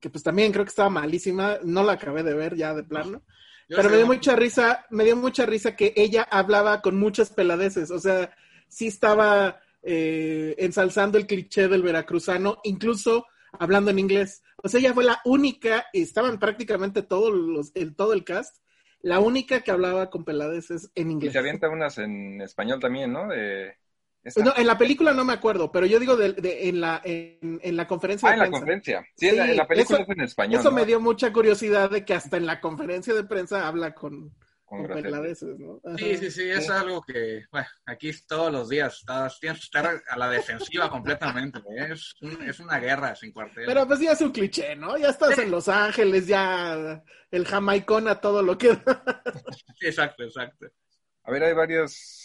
[0.00, 3.22] Que pues también creo que estaba malísima, no la acabé de ver ya de plano.
[3.68, 7.90] pero me dio mucha risa, me dio mucha risa que ella hablaba con muchas peladeces,
[7.90, 8.34] o sea,
[8.68, 13.26] sí estaba eh, ensalzando el cliché del veracruzano, incluso
[13.58, 14.42] hablando en inglés.
[14.62, 18.58] O sea, ella fue la única, y estaban prácticamente todos los, el, todo el cast,
[19.00, 21.30] la única que hablaba con peladeces en inglés.
[21.30, 23.28] Y se avienta unas en español también, ¿no?
[23.28, 23.76] De
[24.42, 26.34] no, en la película no me acuerdo, pero yo digo de,
[26.68, 29.06] en, la, en, la conferencia ah, en la conferencia.
[29.16, 30.60] Sí, en, la, película es en español.
[30.60, 34.32] Eso me dio mucha curiosidad de que hasta en la conferencia de prensa habla con,
[34.76, 34.88] con,
[35.58, 35.96] ¿no?
[35.96, 39.04] Sí, sí, sí, es algo que, bueno, aquí todos los días
[39.40, 41.60] tienes que estar a la defensiva completamente.
[41.60, 41.92] ¿eh?
[41.92, 42.14] Es,
[42.46, 43.64] es, una guerra sin cuartel.
[43.66, 44.96] Pero pues ya es un cliché, ¿no?
[44.96, 48.72] Ya estás en Los Ángeles, ya el jamaicón a todo lo que...
[49.78, 50.66] sí, exacto, exacto.
[51.24, 52.24] A ver, hay varios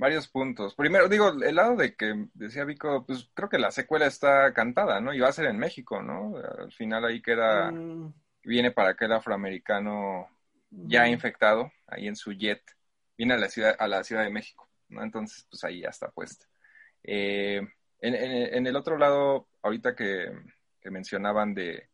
[0.00, 0.74] varios puntos.
[0.74, 5.00] Primero, digo, el lado de que decía Vico, pues creo que la secuela está cantada,
[5.00, 5.12] ¿no?
[5.12, 6.36] Y va a ser en México, ¿no?
[6.36, 8.14] Al final ahí queda, mm.
[8.44, 10.28] viene para aquel afroamericano
[10.70, 12.62] ya infectado, ahí en su jet,
[13.16, 15.02] viene a la ciudad, a la ciudad de México, ¿no?
[15.02, 16.46] Entonces, pues ahí ya está puesta.
[17.02, 17.60] Eh,
[18.00, 20.32] en, el otro lado, ahorita que,
[20.84, 21.88] mencionaban de,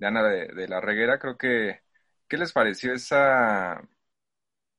[0.00, 1.82] Ana de, de, la Reguera, creo que,
[2.28, 3.82] ¿qué les pareció esa,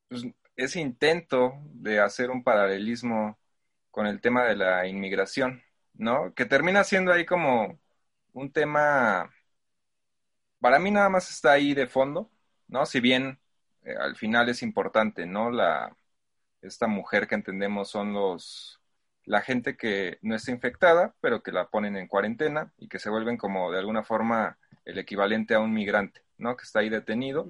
[0.08, 0.24] pues,
[0.56, 3.38] ese intento de hacer un paralelismo
[3.90, 5.62] con el tema de la inmigración,
[5.94, 6.34] ¿no?
[6.34, 7.80] Que termina siendo ahí como
[8.32, 9.30] un tema,
[10.60, 12.30] para mí nada más está ahí de fondo,
[12.68, 12.86] ¿no?
[12.86, 13.38] Si bien
[13.84, 15.50] eh, al final es importante, ¿no?
[15.50, 15.96] La,
[16.62, 18.80] esta mujer que entendemos son los,
[19.24, 23.10] la gente que no está infectada, pero que la ponen en cuarentena y que se
[23.10, 26.56] vuelven como de alguna forma el equivalente a un migrante, ¿no?
[26.56, 27.48] Que está ahí detenido,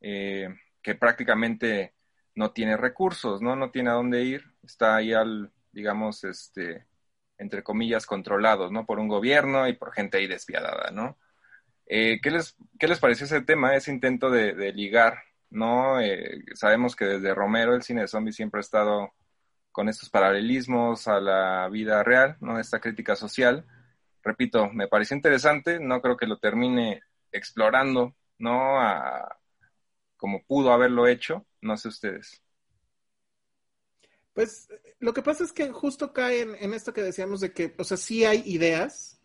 [0.00, 0.48] eh,
[0.82, 1.94] que prácticamente
[2.34, 3.56] no tiene recursos, ¿no?
[3.56, 6.86] No tiene a dónde ir, está ahí al, digamos, este,
[7.38, 8.86] entre comillas, controlados, ¿no?
[8.86, 11.18] Por un gobierno y por gente ahí despiadada, ¿no?
[11.90, 16.00] Eh, ¿qué, les, ¿Qué les pareció ese tema, ese intento de, ligar, ¿no?
[16.00, 19.14] Eh, sabemos que desde Romero el cine de zombies siempre ha estado
[19.72, 22.60] con estos paralelismos a la vida real, ¿no?
[22.60, 23.64] Esta crítica social.
[24.22, 28.78] Repito, me pareció interesante, no creo que lo termine explorando, ¿no?
[30.18, 32.42] Como pudo haberlo hecho, no sé ustedes.
[34.34, 34.68] Pues
[35.00, 37.96] lo que pasa es que justo cae en, esto que decíamos de que, o sea,
[37.96, 39.20] sí hay ideas,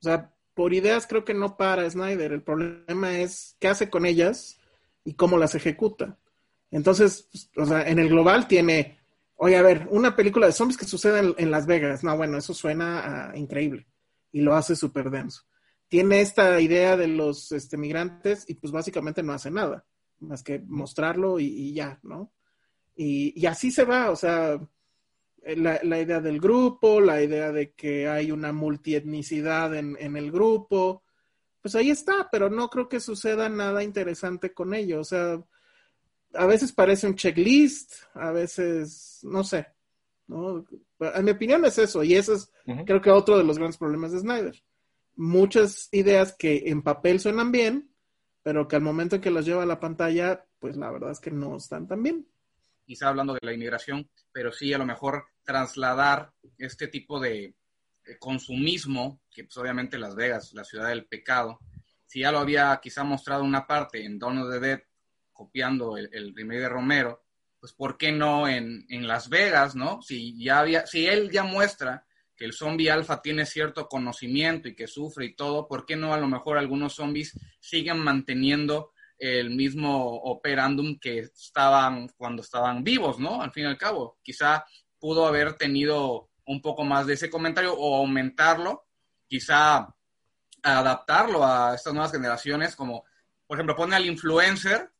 [0.00, 4.06] o sea, por ideas creo que no para Snyder, el problema es qué hace con
[4.06, 4.58] ellas
[5.04, 6.18] y cómo las ejecuta.
[6.70, 8.98] Entonces, pues, o sea, en el global tiene,
[9.36, 12.54] oye, a ver, una película de zombies que sucede en, Las Vegas, no, bueno, eso
[12.54, 13.86] suena increíble
[14.32, 15.42] y lo hace súper denso.
[15.88, 19.84] Tiene esta idea de los este, migrantes y pues básicamente no hace nada
[20.20, 22.32] más que mostrarlo y, ya, ¿no?
[22.96, 24.58] Y, así se va, o sea,
[25.56, 30.30] la, la, idea del grupo, la idea de que hay una multietnicidad en, en el
[30.30, 31.02] grupo,
[31.60, 35.42] pues ahí está, pero no creo que suceda nada interesante con ello, o sea,
[36.34, 39.68] a veces parece un checklist, a veces, no sé,
[40.26, 40.64] ¿no?
[41.00, 42.50] En mi opinión es eso, y eso es,
[42.86, 44.62] creo que otro de los grandes problemas de Snyder.
[45.16, 47.90] Muchas ideas que en papel suenan bien,
[48.42, 51.20] pero que al momento en que las lleva a la pantalla, pues la verdad es
[51.20, 52.26] que no están tan bien.
[52.84, 57.54] Quizá hablando de la inmigración, pero sí a lo mejor trasladar este tipo de,
[58.18, 61.58] consumismo, que pues obviamente Las Vegas, la ciudad del pecado,
[62.06, 64.80] si ya lo había quizá mostrado una parte en of the Dead,
[65.32, 67.24] copiando el, el remake de Romero,
[67.58, 70.02] pues ¿por qué no en, en Las Vegas, no?
[70.02, 74.74] Si ya había, si él ya muestra que el zombie alfa tiene cierto conocimiento y
[74.74, 79.50] que sufre y todo, ¿por qué no a lo mejor algunos zombies siguen manteniendo el
[79.50, 83.42] mismo operandum que estaban cuando estaban vivos, ¿no?
[83.42, 84.64] Al fin y al cabo, quizá
[84.98, 88.86] pudo haber tenido un poco más de ese comentario o aumentarlo,
[89.26, 89.94] quizá
[90.62, 93.04] adaptarlo a estas nuevas generaciones, como
[93.46, 94.90] por ejemplo pone al influencer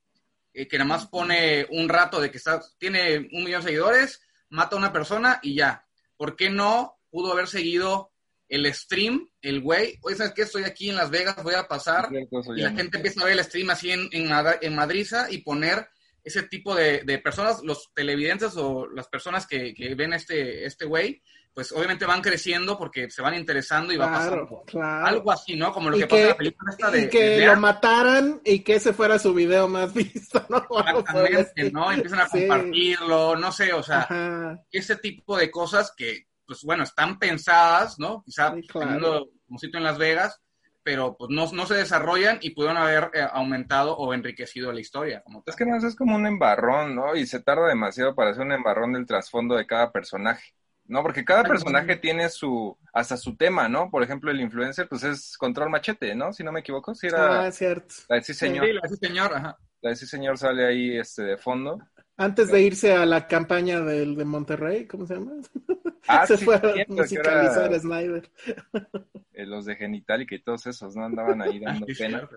[0.53, 4.23] eh, que nada más pone un rato de que está, tiene un millón de seguidores,
[4.51, 5.85] mata a una persona y ya.
[6.17, 8.13] ¿Por qué no pudo haber seguido
[8.55, 10.43] el stream, el güey, oye, ¿sabes qué?
[10.43, 12.09] Estoy aquí en Las Vegas, voy a pasar.
[12.57, 15.89] Y la gente empieza a ver el stream así en, en, en Madriza y poner
[16.23, 20.87] ese tipo de, de, personas, los televidentes o las personas que, que ven este, este
[20.87, 21.21] güey,
[21.53, 25.07] pues obviamente van creciendo porque se van interesando y va pasando claro.
[25.07, 25.73] algo así, ¿no?
[25.73, 27.03] Como lo que, pasa en la película esta de...
[27.03, 30.67] Y que lo mataran y que ese fuera su video más visto, ¿no?
[30.79, 31.93] Exactamente, ¿no?
[31.93, 37.19] Empiezan a compartirlo, no sé, o sea, ese tipo de cosas que, pues bueno, están
[37.19, 38.23] pensadas, ¿no?
[38.25, 39.27] Quizá sí, claro.
[39.47, 40.41] como sitio en Las Vegas,
[40.83, 45.23] pero pues no, no se desarrollan y pudieron haber eh, aumentado o enriquecido la historia.
[45.25, 47.17] Como es que más es como un embarrón, ¿no?
[47.17, 50.55] Y se tarda demasiado para hacer un embarrón del trasfondo de cada personaje.
[50.87, 53.91] No, porque cada personaje tiene su, hasta su tema, ¿no?
[53.91, 56.31] Por ejemplo, el influencer, pues es control machete, ¿no?
[56.35, 57.47] Si no me equivoco, si era...
[57.47, 57.95] Ah, cierto.
[58.09, 58.67] La de sí, señor.
[58.67, 59.59] Sí, la de sí, señor, ajá.
[59.81, 61.79] La de sí, señor sale ahí, este, de fondo.
[62.17, 65.33] Antes de irse a la campaña del de Monterrey, ¿cómo se llama?
[66.07, 68.31] Ah, se fue a musicalizar a Snyder.
[69.37, 71.07] Eh, los de Genitalica y todos esos, ¿no?
[71.07, 72.29] Andaban ahí dando pena.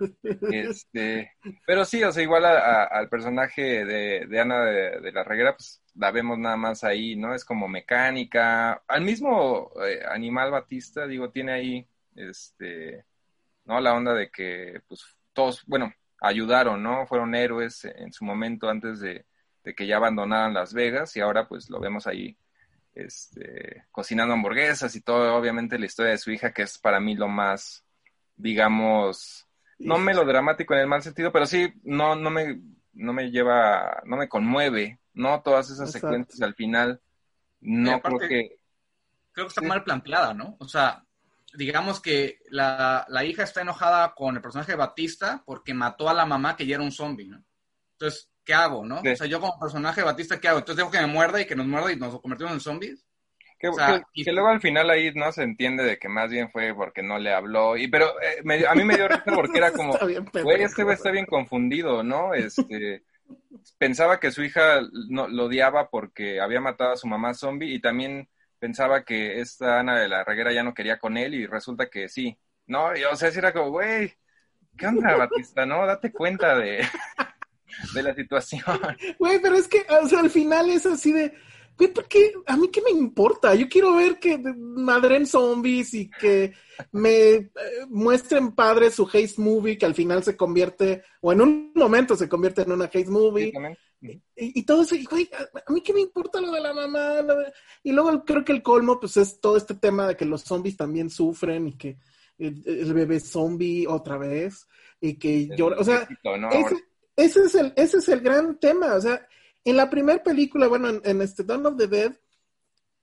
[0.52, 1.32] Este,
[1.64, 5.80] pero sí, o sea, igual al personaje de, de Ana de, de, la Reguera, pues
[5.94, 7.36] la vemos nada más ahí, ¿no?
[7.36, 8.82] Es como mecánica.
[8.88, 13.06] Al mismo eh, Animal Batista, digo, tiene ahí, este,
[13.66, 13.80] ¿no?
[13.80, 17.06] La onda de que, pues, todos, bueno, ayudaron, ¿no?
[17.06, 19.24] Fueron héroes en su momento antes de,
[19.68, 22.38] de que ya abandonaran Las Vegas y ahora, pues, lo vemos ahí
[22.94, 27.16] este, cocinando hamburguesas y todo, obviamente la historia de su hija, que es para mí
[27.16, 27.84] lo más,
[28.38, 29.46] digamos,
[29.78, 32.62] no melodramático en el mal sentido, pero sí, no, no me,
[32.94, 35.42] no me lleva, no me conmueve, ¿no?
[35.42, 37.02] Todas esas secuencias al final,
[37.60, 38.60] no creo que...
[39.34, 40.56] Creo que está mal planteada, ¿no?
[40.60, 41.04] O sea,
[41.56, 46.14] digamos que la, la, hija está enojada con el personaje de Batista porque mató a
[46.14, 47.44] la mamá que ya era un zombie, ¿no?
[47.92, 49.02] Entonces, ¿qué hago, no?
[49.02, 50.60] O sea, yo como personaje de Batista, ¿qué hago?
[50.60, 53.06] Entonces dejo que me muerda y que nos muerda y nos convertimos en zombies.
[53.60, 56.30] Que, o sea, que, que, luego al final ahí no se entiende de que más
[56.30, 57.76] bien fue porque no le habló.
[57.76, 59.98] Y pero eh, me, a mí me dio risa porque era como,
[60.44, 62.34] güey, este güey está bien confundido, ¿no?
[62.34, 63.04] Este
[63.78, 64.80] pensaba que su hija
[65.10, 68.30] no, lo odiaba porque había matado a su mamá zombie y también
[68.60, 72.08] pensaba que esta Ana de la Reguera ya no quería con él y resulta que
[72.08, 72.38] sí.
[72.66, 74.14] No, y, o sea, si era como, güey,
[74.78, 75.66] ¿qué onda, Batista?
[75.66, 76.86] No, date cuenta de
[77.94, 78.62] de la situación.
[79.20, 81.34] Güey, pero es que, o sea, al final es así de,
[81.78, 82.34] güey, ¿por qué?
[82.46, 83.54] ¿A mí qué me importa?
[83.56, 86.54] Yo quiero ver que madren zombies y que
[86.92, 87.52] me eh,
[87.90, 92.30] muestren padre su haze movie que al final se convierte, o en un momento se
[92.30, 93.54] convierte en una haze movie.
[94.00, 97.16] Y, y, todo eso, y, güey, a, mí qué me importa lo de la mamá.
[97.84, 100.78] Y luego creo que el colmo, pues es todo este tema de que los zombies
[100.78, 101.98] también sufren y que
[102.38, 104.68] el, el bebé zombie otra vez
[105.00, 105.78] y que llora.
[105.80, 106.08] O sea,
[106.52, 106.87] ese,
[107.18, 108.94] ese es el, ese es el gran tema.
[108.94, 109.28] O sea,
[109.66, 112.16] en la primera película, bueno, en, este Dawn of the Dead,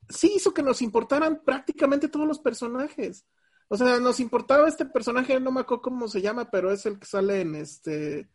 [0.08, 3.26] sí hizo que nos importaran prácticamente todos los personajes.
[3.68, 6.98] O sea, nos importaba este personaje, no me acuerdo cómo se llama, pero es el
[6.98, 8.30] que sale en este.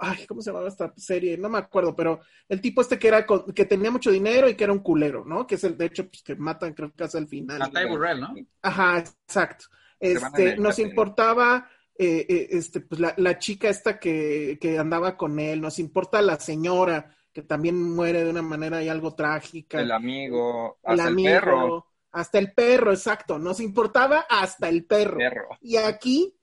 [0.00, 1.38] Ay, ¿cómo se llamaba esta serie?
[1.38, 4.64] No me acuerdo, pero el tipo este que era que tenía mucho dinero y que
[4.64, 5.46] era un culero, ¿no?
[5.46, 7.70] Que es el, de hecho, pues que matan, creo que hace el final.
[7.88, 8.34] Burrell, ¿no?
[8.62, 9.66] Ajá, exacto.
[10.00, 15.38] Este, nos importaba eh, eh, este, pues la, la, chica esta que, que, andaba con
[15.38, 19.80] él, nos importa la señora, que también muere de una manera y algo trágica.
[19.80, 21.86] El amigo, hasta el, perro.
[22.12, 23.38] Hasta el perro, exacto.
[23.38, 25.18] Nos importaba hasta el perro.
[25.60, 26.34] Y aquí,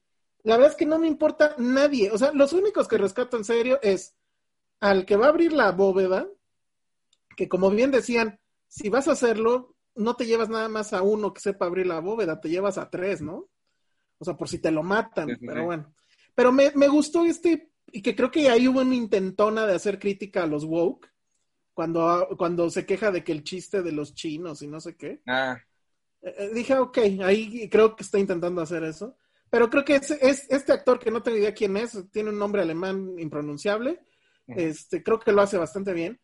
[0.44, 2.12] la verdad es que no me importa nadie.
[2.12, 4.16] O sea, los únicos que rescato en serio es
[4.80, 6.28] al que va a abrir la bóveda,
[7.36, 11.34] que como bien decían, si vas a hacerlo, no te llevas nada más a uno
[11.34, 13.50] que sepa abrir la bóveda, te llevas a tres, ¿no?
[14.24, 15.94] O sea, por si te lo matan, pero bueno.
[16.34, 20.00] Pero me, me, gustó este, y que creo que ahí hubo una intentona de hacer
[20.00, 21.12] crítica a los woke,
[21.74, 25.22] cuando, cuando se queja de que el chiste de los chinos y no sé qué.
[25.28, 25.60] Ah.
[26.22, 29.18] Eh, eh, dije, ok, ahí creo que está intentando hacer eso.
[29.50, 32.39] Pero creo que es, es, este actor, que no tengo idea quién es, tiene un
[32.39, 34.00] nombre alemán impronunciable,
[34.47, 36.20] este, creo que lo hace bastante bien.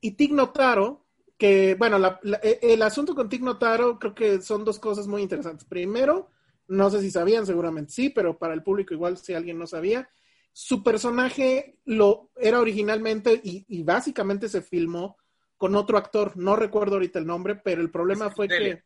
[0.00, 1.06] Y Tig Notaro,
[1.38, 5.22] que, bueno, la, eh, el asunto con Tig Notaro creo que son dos cosas muy
[5.22, 5.66] interesantes.
[5.66, 6.30] Primero,
[6.68, 10.08] no sé si sabían, seguramente sí, pero para el público igual si alguien no sabía.
[10.52, 15.16] Su personaje lo era originalmente y, y básicamente se filmó
[15.56, 16.36] con otro actor.
[16.36, 18.82] No recuerdo ahorita el nombre, pero el problema fue que...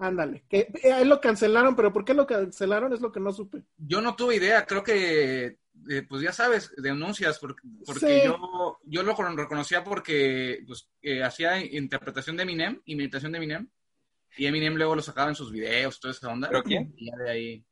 [0.00, 2.92] Ándale, que eh, él lo cancelaron, pero ¿por qué lo cancelaron?
[2.92, 3.64] Es lo que no supe.
[3.76, 5.58] Yo no tuve idea, creo que,
[5.88, 8.20] eh, pues ya sabes, denuncias, porque, porque sí.
[8.24, 13.68] yo, yo lo reconocía porque pues, eh, hacía interpretación de Eminem, imitación de Eminem,
[14.38, 16.48] y Eminem luego lo sacaba en sus videos, toda esa onda.
[16.48, 16.94] ¿Pero quién?
[16.96, 17.66] Y ya de ahí.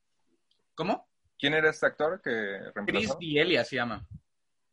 [0.74, 1.08] ¿Cómo?
[1.38, 2.30] ¿Quién era este actor que
[2.74, 3.16] reemplazó?
[3.18, 4.06] Chris D'Elia se llama.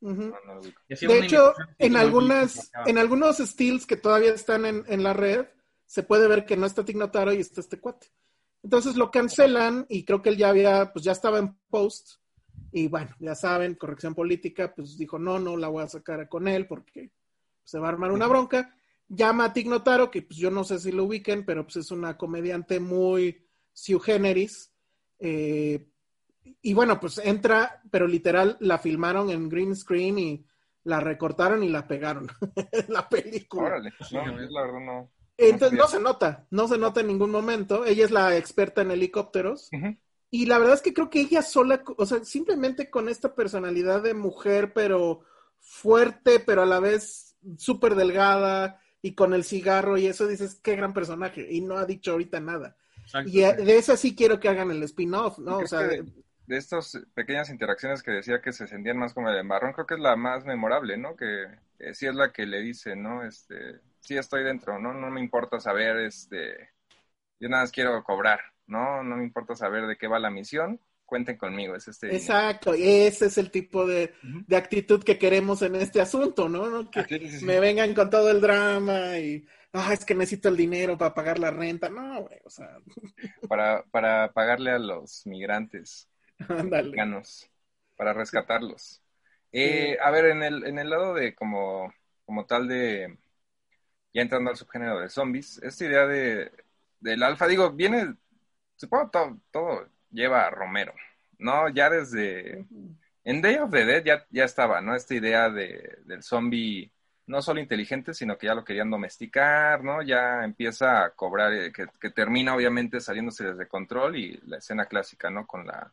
[0.02, 0.36] Uh -huh.
[0.46, 5.14] no, no de hecho, en algunas, en algunos steals que todavía están en, en, la
[5.14, 5.46] red,
[5.86, 8.08] se puede ver que no está Tignotaro y está este cuate.
[8.64, 12.16] Entonces lo cancelan y creo que él ya había, pues ya estaba en post.
[12.72, 16.48] Y bueno, ya saben, corrección política, pues dijo, no, no la voy a sacar con
[16.48, 17.12] él porque
[17.64, 18.76] se va a armar una bronca.
[19.16, 21.92] Llama a Tig Notaro, que pues yo no sé si lo ubiquen, pero pues es
[21.92, 24.74] una comediante muy sui generis.
[25.20, 25.90] Eh,
[26.62, 30.46] y bueno, pues entra, pero literal la filmaron en green screen y
[30.84, 32.28] la recortaron y la pegaron
[32.90, 33.64] la película.
[33.64, 35.12] Órale, no, la verdad no.
[35.38, 37.86] Entonces no se nota, no se nota en ningún momento.
[37.86, 39.70] Ella es la experta en helicópteros.
[40.30, 44.02] Y la verdad es que creo que ella sola, o sea, simplemente con esta personalidad
[44.02, 45.22] de mujer, pero
[45.60, 50.78] fuerte, pero a la vez súper delgada y con el cigarro y eso dices, qué
[50.78, 51.46] gran personaje.
[51.52, 52.78] Y no ha dicho ahorita nada.
[53.26, 55.58] y de esa sí quiero que hagan el spin-off, ¿no?
[55.58, 59.74] O sea, de estas pequeñas interacciones que decía que se sentían más como el marrón,
[59.74, 61.18] creo que es la más memorable, ¿no?
[61.18, 61.48] Que
[61.94, 63.26] sí es la que le dice, ¿no?
[63.26, 64.94] Este, sí estoy dentro, ¿no?
[64.94, 66.70] No me importa saber, este,
[67.42, 69.04] yo nada más quiero cobrar, ¿no?
[69.04, 70.80] No me importa saber de qué va la misión,
[71.14, 72.16] cuenten conmigo, es este.
[72.16, 76.90] Exacto, ese es el tipo de, de, actitud que queremos en este asunto, ¿no?
[76.90, 81.14] Que me vengan con todo el drama y, ah, es que necesito el dinero para
[81.14, 82.80] pagar la renta, no, güey, o sea.
[83.48, 86.10] Para, para pagarle a los migrantes.
[87.96, 89.04] para rescatarlos.
[89.52, 91.94] Eh, a ver, en el, en el lado de como,
[92.26, 93.20] como tal de,
[94.16, 96.52] ya entrando al subgénero de zombies, esta idea de,
[97.00, 98.16] del alfa, digo, viene,
[98.76, 100.94] supongo todo, todo lleva a Romero,
[101.40, 101.70] ¿no?
[101.70, 102.66] Ya desde,
[103.24, 104.96] en Day of the Dead ya, ya estaba, ¿no?
[104.96, 106.92] Esta idea de, del zombie
[107.26, 110.02] no solo inteligente, sino que ya lo querían domesticar, ¿no?
[110.02, 114.86] Ya empieza a cobrar, eh, que, que termina obviamente saliéndose desde control y la escena
[114.86, 115.48] clásica, ¿no?
[115.48, 115.92] Con la,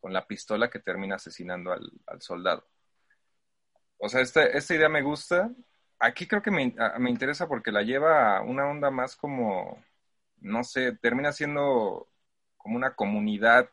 [0.00, 2.66] con la pistola que termina asesinando al, soldado.
[3.98, 5.50] O sea, esta, esta, idea me gusta.
[5.98, 9.84] Aquí creo que me, me, interesa porque la lleva a una onda más como,
[10.40, 12.08] no sé, termina siendo
[12.60, 13.68] como una comunidad.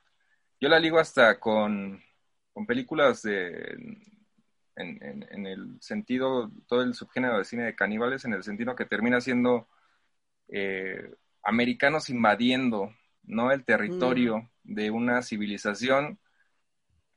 [0.60, 2.02] Yo la ligo hasta con,
[2.54, 3.78] con películas de,
[4.76, 8.86] en, en, el sentido, todo el subgénero de cine de caníbales, en el sentido que
[8.86, 9.68] termina siendo
[10.50, 11.14] eh,
[11.44, 12.92] americanos invadiendo
[13.28, 13.52] ¿no?
[13.52, 14.74] El territorio mm.
[14.74, 16.20] de una civilización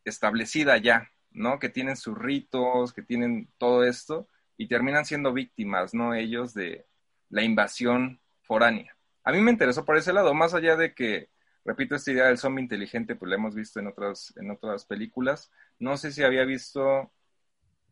[0.04, 1.58] establecida ya, ¿no?
[1.58, 6.14] Que tienen sus ritos, que tienen todo esto y terminan siendo víctimas, ¿no?
[6.14, 6.86] Ellos de
[7.30, 8.96] la invasión foránea.
[9.24, 11.30] A mí me interesó por ese lado, más allá de que,
[11.64, 15.50] repito, esta idea del zombie inteligente, pues la hemos visto en otras, en otras películas.
[15.78, 17.12] No sé si había visto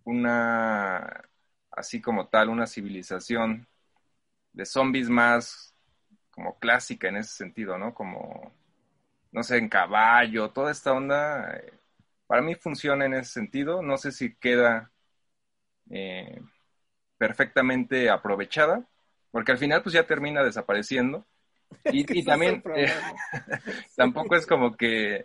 [0.04, 1.28] una,
[1.70, 3.68] así como tal, una civilización
[4.52, 5.74] de zombies más
[6.30, 7.94] como clásica en ese sentido, ¿no?
[7.94, 8.52] Como,
[9.32, 11.72] no sé, en caballo, toda esta onda, eh,
[12.26, 13.82] para mí funciona en ese sentido.
[13.82, 14.92] No sé si queda
[15.90, 16.40] eh,
[17.18, 18.86] perfectamente aprovechada,
[19.30, 21.26] porque al final pues ya termina desapareciendo.
[21.92, 22.92] Y, también eh,
[23.96, 25.24] tampoco es como que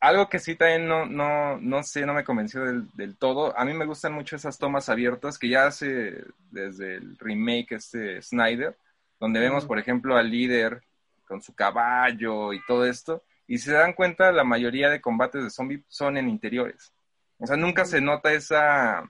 [0.00, 3.56] algo que sí también no, no, no sé, no me convenció del, del, todo.
[3.56, 8.20] A mí me gustan mucho esas tomas abiertas que ya hace desde el remake este
[8.20, 8.76] Snyder,
[9.20, 10.82] donde vemos, por ejemplo, al líder
[11.24, 15.50] con su caballo y todo esto, y se dan cuenta, la mayoría de combates de
[15.50, 16.92] zombies son en interiores.
[17.38, 19.08] O sea, nunca se nota esa,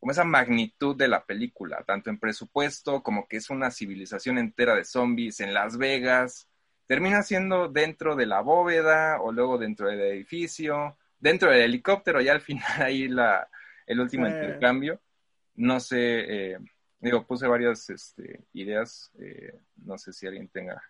[0.00, 4.74] como esa magnitud de la película, tanto en presupuesto como que es una civilización entera
[4.74, 6.48] de zombies en Las Vegas.
[6.86, 12.32] Termina siendo dentro de la bóveda o luego dentro del edificio, dentro del helicóptero, ya
[12.32, 13.48] al final ahí la,
[13.86, 15.00] el último intercambio.
[15.54, 15.98] No sé,
[16.52, 16.58] eh,
[17.00, 20.82] Digo, puse varias este, ideas, eh, no sé si alguien tenga.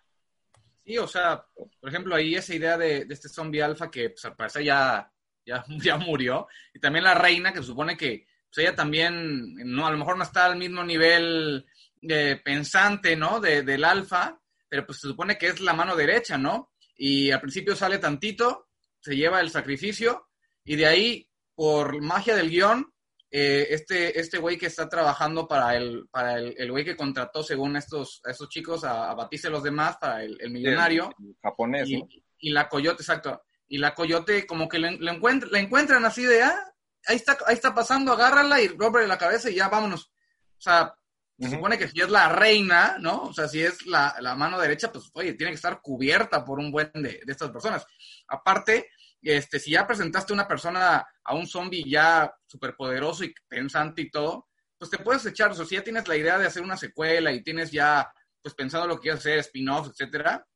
[0.83, 1.45] Sí, o sea,
[1.79, 5.09] por ejemplo, ahí esa idea de, este zombie alfa que pues, al parecer ya,
[5.45, 9.91] ya, ya, murió, y también la reina, que supone que pues, ella también, no, a
[9.91, 11.65] lo mejor no está al mismo nivel
[12.01, 13.39] de pensante, ¿no?
[13.39, 16.73] De, del alfa, pero pues se supone que es la mano derecha, ¿no?
[16.97, 18.67] Y al principio sale tantito,
[18.99, 20.27] se lleva el sacrificio,
[20.65, 22.91] y de ahí, por magia del guion,
[23.31, 27.77] eh, este, este güey que está trabajando para el, para el, güey que contrató, según
[27.77, 31.09] estos, estos chicos, a, batirse los demás para el, millonario.
[31.41, 32.03] japonés, y,
[32.39, 33.43] y, la coyote, exacto.
[33.69, 36.70] Y la coyote como que le, le la encuentran así de, ah,
[37.07, 40.11] ahí está, ahí está pasando, agárrala y rompe la cabeza y ya vámonos.
[40.57, 40.95] O sea,
[41.39, 43.23] se supone que si es la reina, ¿no?
[43.23, 46.59] O sea, si es la, la, mano derecha, pues, oye, tiene que estar cubierta por
[46.59, 47.85] un buen de, de estas personas.
[48.27, 48.89] Aparte,
[49.21, 54.47] este, si ya presentaste una persona a un zombie ya superpoderoso y pensante y todo,
[54.77, 57.31] pues te puedes echar, o sea, si ya tienes la idea de hacer una secuela
[57.31, 60.47] y tienes ya, pues pensando lo que quieres hacer, spin-off, etcétera,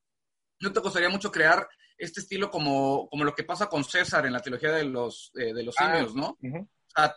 [0.60, 1.68] no te costaría mucho crear
[1.98, 5.52] este estilo como, como lo que pasa con César en la trilogía de los, eh,
[5.52, 6.38] de los ah, simios, ¿no?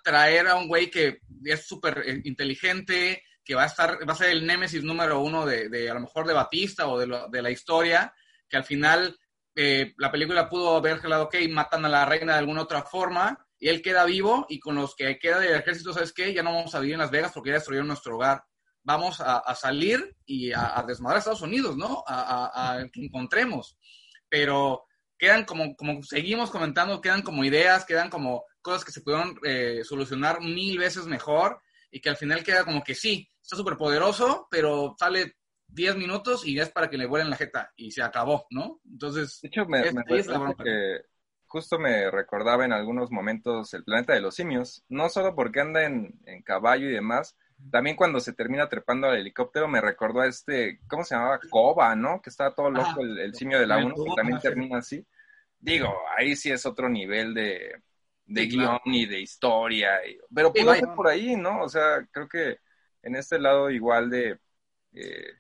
[0.03, 4.17] traer a un güey que es súper eh, inteligente, que va a estar, va a
[4.17, 7.29] ser el némesis número uno de, de, a lo mejor de Batista o de, lo,
[7.29, 8.13] de la historia,
[8.47, 9.17] que al final
[9.55, 13.45] eh, la película pudo haber gelado, ok, matan a la reina de alguna otra forma,
[13.59, 16.33] y él queda vivo, y con los que queda del ejército, ¿sabes qué?
[16.33, 18.43] Ya no vamos a vivir en Las Vegas porque ya destruyeron nuestro hogar.
[18.83, 22.03] Vamos a, salir y a, desmadrar a Estados Unidos, ¿no?
[22.07, 23.77] A, que encontremos.
[24.29, 24.85] Pero
[25.17, 29.81] quedan como, como seguimos comentando, quedan como ideas, quedan como cosas que se pudieron eh,
[29.83, 31.61] solucionar mil veces mejor
[31.91, 35.35] y que al final queda como que sí, está súper poderoso, pero sale
[35.67, 38.79] 10 minutos y ya es para que le vuelen la jeta y se acabó, ¿no?
[38.89, 41.01] Entonces, de hecho, me, que
[41.45, 45.83] justo me recordaba en algunos momentos el planeta de los simios, no solo porque anda
[45.83, 47.35] en, caballo y demás,
[47.71, 51.39] también cuando se termina trepando al helicóptero me recordó a este, ¿cómo se llamaba?
[51.49, 52.21] Coba, ¿no?
[52.21, 55.05] Que estaba todo loco el, simio de la 1, que también termina así.
[55.59, 57.81] Digo, ahí sí es otro nivel de,
[58.25, 59.99] de guion y de historia,
[60.33, 61.61] pero pudo ser por ahí, ¿no?
[61.63, 62.57] O sea, creo que
[63.01, 64.39] en este lado igual de...
[64.93, 65.33] Eh,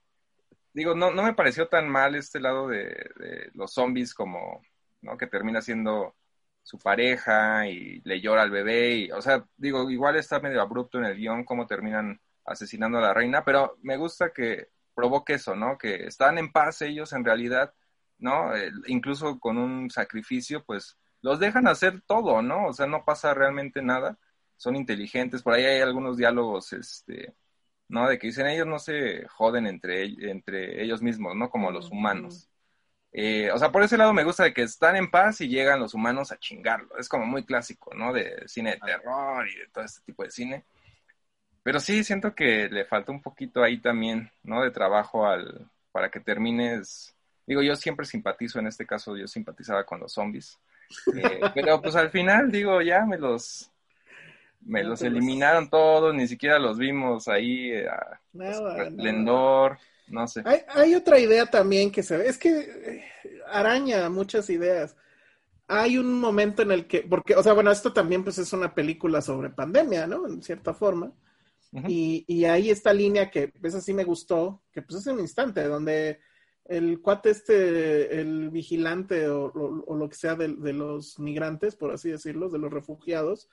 [0.73, 4.61] digo, no, no me pareció tan mal este lado de, los zombies como,
[5.01, 5.17] ¿no?
[5.17, 6.15] Que termina siendo
[6.63, 10.99] su pareja y le llora al bebé y, o sea, digo, igual está medio abrupto
[10.99, 15.55] en el guion cómo terminan asesinando a la reina, pero me gusta que provoque eso,
[15.55, 15.77] ¿no?
[15.77, 17.73] Que están en paz ellos en realidad,
[18.17, 18.51] ¿no?
[18.87, 22.67] incluso con un sacrificio, pues los dejan hacer todo, ¿no?
[22.67, 24.17] O sea, no pasa realmente nada,
[24.57, 27.33] son inteligentes, por ahí hay algunos diálogos, este,
[27.87, 28.07] ¿no?
[28.07, 31.49] De que dicen ellos no se joden entre, entre ellos mismos, ¿no?
[31.49, 32.49] Como los humanos.
[33.11, 35.79] Eh, o sea, por ese lado me gusta de que están en paz y llegan
[35.79, 36.97] los humanos a chingarlo.
[36.97, 38.13] Es como muy clásico, ¿no?
[38.13, 40.63] De cine de terror y de todo este tipo de cine.
[41.63, 44.63] Pero sí, siento que le falta un poquito ahí también, ¿no?
[44.63, 47.15] De trabajo al, para que termines.
[47.45, 50.59] Digo, yo siempre simpatizo, en este caso yo simpatizaba con los zombies.
[51.15, 53.71] Eh, pero pues al final, digo, ya me los,
[54.61, 57.87] me los eliminaron todos, ni siquiera los vimos ahí, eh,
[58.33, 59.77] esplendor, no
[60.27, 60.41] sé.
[60.45, 63.03] Hay, hay, otra idea también que se ve, es que eh,
[63.47, 64.95] araña muchas ideas.
[65.67, 68.73] Hay un momento en el que, porque, o sea, bueno, esto también pues es una
[68.73, 70.27] película sobre pandemia, ¿no?
[70.27, 71.11] En cierta forma.
[71.87, 75.63] y, y ahí esta línea que, pues así me gustó, que pues es un instante
[75.65, 76.19] donde
[76.69, 82.47] el cuate este, el vigilante o, lo que sea de, los migrantes, por así decirlo,
[82.49, 83.49] de los refugiados,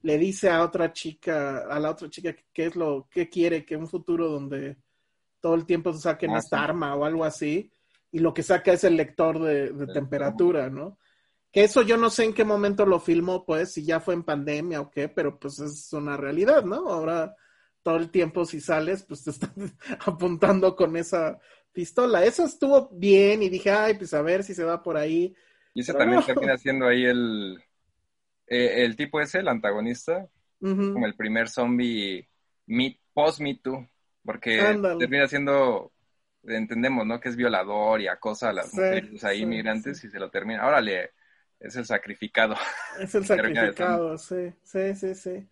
[0.00, 3.76] le dice a otra chica, a la otra chica qué es lo que quiere, que
[3.76, 4.78] un futuro donde
[5.46, 7.70] todo el tiempo saquen ah, esta arma o algo así,
[8.10, 10.98] y lo que saca es el lector de, temperatura, ¿no?
[11.52, 14.24] Que eso yo no sé en qué momento lo filmó, pues, si ya fue en
[14.24, 16.88] pandemia o qué, pero pues es una realidad, ¿no?
[16.88, 17.36] Ahora
[17.84, 19.54] todo el tiempo si sales, pues te están
[20.04, 21.38] apuntando con esa
[21.70, 22.24] pistola.
[22.24, 25.32] Eso estuvo bien y dije, ay, pues a ver si se va por ahí.
[25.74, 27.62] Y ese también termina siendo ahí el,
[28.48, 30.28] eh, el tipo ese, el antagonista,
[30.58, 32.28] como el primer zombie
[33.14, 33.88] post-Me Too,
[34.26, 34.58] porque
[34.98, 35.92] termina siendo,
[36.42, 37.20] entendemos, ¿no?
[37.20, 40.66] Que es violador y acosa a las mujeres ahí inmigrantes y se lo termina.
[40.66, 41.12] Órale,
[41.58, 42.54] es el sacrificado.
[43.00, 45.48] Es el sacrificado, sí, sí, sí, sí.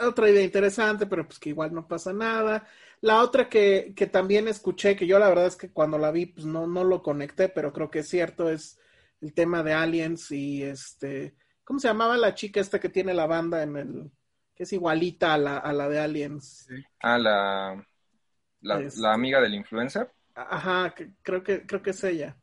[0.00, 2.66] Otra idea interesante, pero pues que igual no pasa nada.
[3.00, 6.26] La otra que, que también escuché, que yo la verdad es que cuando la vi,
[6.26, 8.78] pues no, no lo conecté, pero creo que es cierto, es
[9.22, 11.34] el tema de Aliens y este
[11.68, 14.10] ¿Cómo se llamaba la chica esta que tiene la banda en el...
[14.54, 16.66] que es igualita a la, a la de Aliens?
[16.98, 17.86] Ah, la,
[18.60, 19.06] la, este.
[19.06, 20.10] amiga del influencer.
[20.34, 22.36] Ajá, creo que, creo que es ella.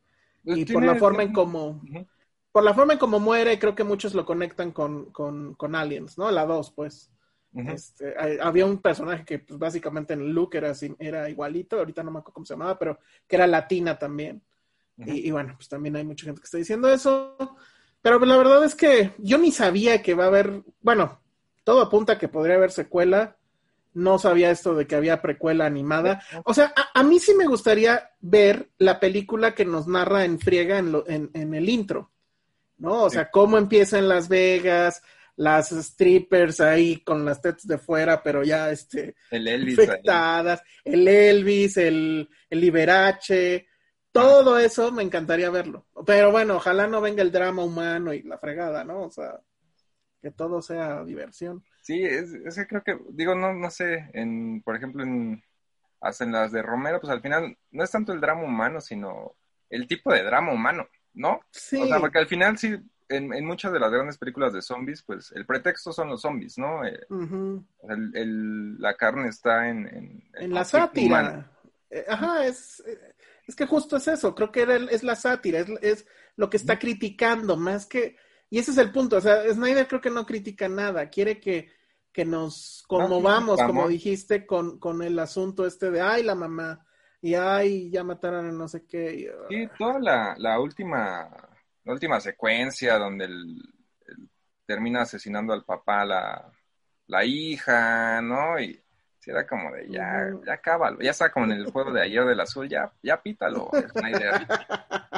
[0.44, 1.82] Pues y por la forma en cómo...
[2.52, 6.16] Por la forma en cómo muere, creo que muchos lo conectan con, con, con Aliens,
[6.16, 6.30] ¿no?
[6.30, 7.12] La dos, pues.
[7.54, 12.18] Este, había un personaje que pues, básicamente en look era, era igualito, ahorita no me
[12.18, 14.42] acuerdo cómo se llamaba, pero que era latina también.
[14.98, 17.36] y, y, bueno, pues también hay mucha gente que está diciendo eso.
[18.02, 21.20] Pero la verdad es que yo ni sabía que va a haber, bueno,
[21.64, 23.36] todo apunta a que podría haber secuela.
[23.96, 26.22] No sabía esto de que había precuela animada.
[26.44, 30.78] O sea, a, mí sí me gustaría ver la película que nos narra en friega
[30.78, 32.12] en, en, el intro,
[32.76, 33.04] ¿no?
[33.04, 35.02] O sea, cómo empieza en Las Vegas,
[35.36, 41.08] las strippers ahí con las tetas de fuera, pero ya este, el Elvis infectadas, el
[41.08, 43.66] Elvis, el, el Liberace,
[44.12, 45.86] todo eso me encantaría verlo.
[46.04, 49.04] Pero bueno, ojalá no venga el drama humano y la fregada, ¿no?
[49.04, 49.40] O sea,
[50.20, 51.64] que todo sea diversión.
[51.86, 55.40] Sí, es, que creo que, digo, no, no sé, en, por ejemplo, en,
[56.00, 59.36] hasta en las de Romero, pues al final no es tanto el drama humano, sino
[59.70, 61.42] el tipo de drama humano, ¿no?
[61.52, 61.80] Sí.
[61.80, 62.74] O sea, porque al final sí,
[63.08, 66.58] en, en muchas de las grandes películas de zombies, pues el pretexto son los zombies,
[66.58, 66.84] ¿no?
[66.84, 66.98] Eh,
[68.14, 70.24] el, la carne está en...
[70.34, 71.48] En, la sátira.
[71.88, 72.82] Eh, ajá, es...
[73.46, 77.56] Es que justo es eso, creo que es la sátira, es, lo que está criticando,
[77.56, 78.16] más que,
[78.50, 81.70] y ese es el punto, o sea, Snyder creo que no critica nada, quiere que,
[82.12, 86.84] que nos conmovamos, como dijiste, con, con el asunto este de, ay, la mamá,
[87.20, 89.14] y ay, ya mataron a no sé qué.
[89.14, 91.28] y, Sí, toda la, la última,
[91.84, 93.56] la última secuencia donde el,
[94.06, 94.28] el-
[94.64, 96.50] termina asesinando al papá, la,
[97.06, 98.58] la hija, ¿no?
[98.60, 98.74] Y
[99.20, 102.24] sí era como de ya, ya cábalo, ya está como en el juego de ayer
[102.24, 104.46] del azul, ya, ya pítalo, Snyder.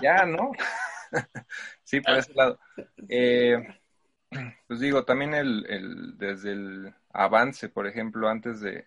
[0.02, 0.52] Ya, ¿no?
[1.84, 2.58] sí, por ese lado.
[3.08, 3.56] Eh,
[4.66, 8.84] pues digo, también el, el, desde el avance, por ejemplo, antes de,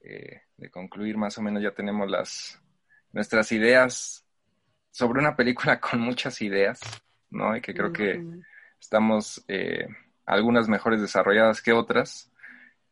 [0.00, 2.60] eh, de concluir más o menos ya tenemos las
[3.12, 4.24] nuestras ideas
[4.90, 6.80] sobre una película con muchas ideas,
[7.30, 7.56] ¿no?
[7.56, 8.22] Y que creo que
[8.80, 9.86] estamos eh,
[10.26, 12.30] algunas mejores desarrolladas que otras.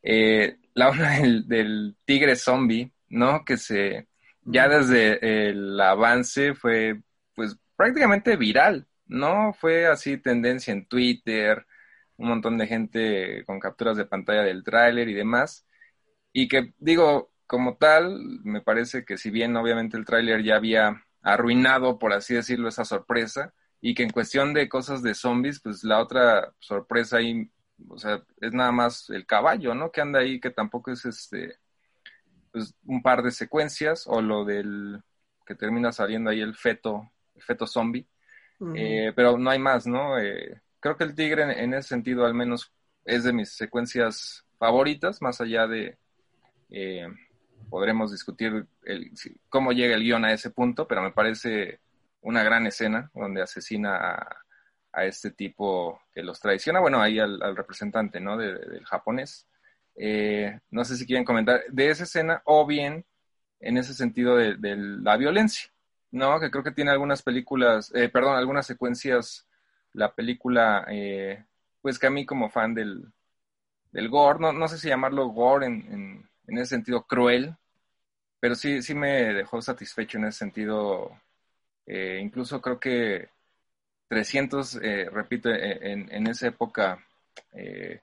[0.03, 3.45] Eh, la una del, del tigre zombie, ¿no?
[3.45, 4.09] Que se
[4.43, 7.03] ya desde el avance fue
[7.81, 9.55] prácticamente viral, ¿no?
[9.55, 11.67] Fue así tendencia en Twitter,
[12.19, 15.67] un montón de gente con capturas de pantalla del tráiler y demás.
[16.31, 21.07] Y que digo, como tal, me parece que si bien obviamente el tráiler ya había
[21.23, 25.83] arruinado, por así decirlo, esa sorpresa, y que en cuestión de cosas de zombies, pues
[25.83, 27.51] la otra sorpresa ahí,
[27.89, 29.91] o sea, es nada más el caballo, ¿no?
[29.91, 31.57] Que anda ahí, que tampoco es este,
[32.53, 35.03] pues un par de secuencias, o lo del
[35.47, 37.11] que termina saliendo ahí el feto,
[37.41, 38.07] el feto zombie.
[38.77, 40.19] Eh, pero no hay más, ¿no?
[40.19, 42.71] Eh, creo que el tigre en, en ese sentido al menos
[43.05, 45.97] es de mis secuencias favoritas, más allá de,
[46.71, 47.09] eh,
[47.71, 49.11] podremos discutir el,
[49.49, 51.81] cómo llega el guion a ese punto, pero me parece
[52.21, 54.37] una gran escena donde asesina a,
[54.93, 58.37] a este tipo que los traiciona, bueno, ahí al, al representante, ¿no?
[58.37, 59.49] De- del japonés.
[59.97, 63.05] Eh, no sé si quieren comentar de esa escena o bien
[63.61, 65.71] en ese sentido de, de la violencia,
[66.13, 66.41] ¿no?
[66.41, 69.47] Que creo que tiene algunas películas, eh, perdón, algunas secuencias,
[69.93, 71.45] la película, eh,
[71.83, 73.05] pues que a mí como fan del,
[73.93, 77.57] del gore, no, no sé si llamarlo gore en, en, en ese sentido cruel,
[78.41, 81.11] pero sí, sí me dejó satisfecho en ese sentido.
[81.87, 83.29] Eh, incluso creo que
[84.09, 87.05] 300, eh, repito, en, en, esa época
[87.53, 88.01] eh,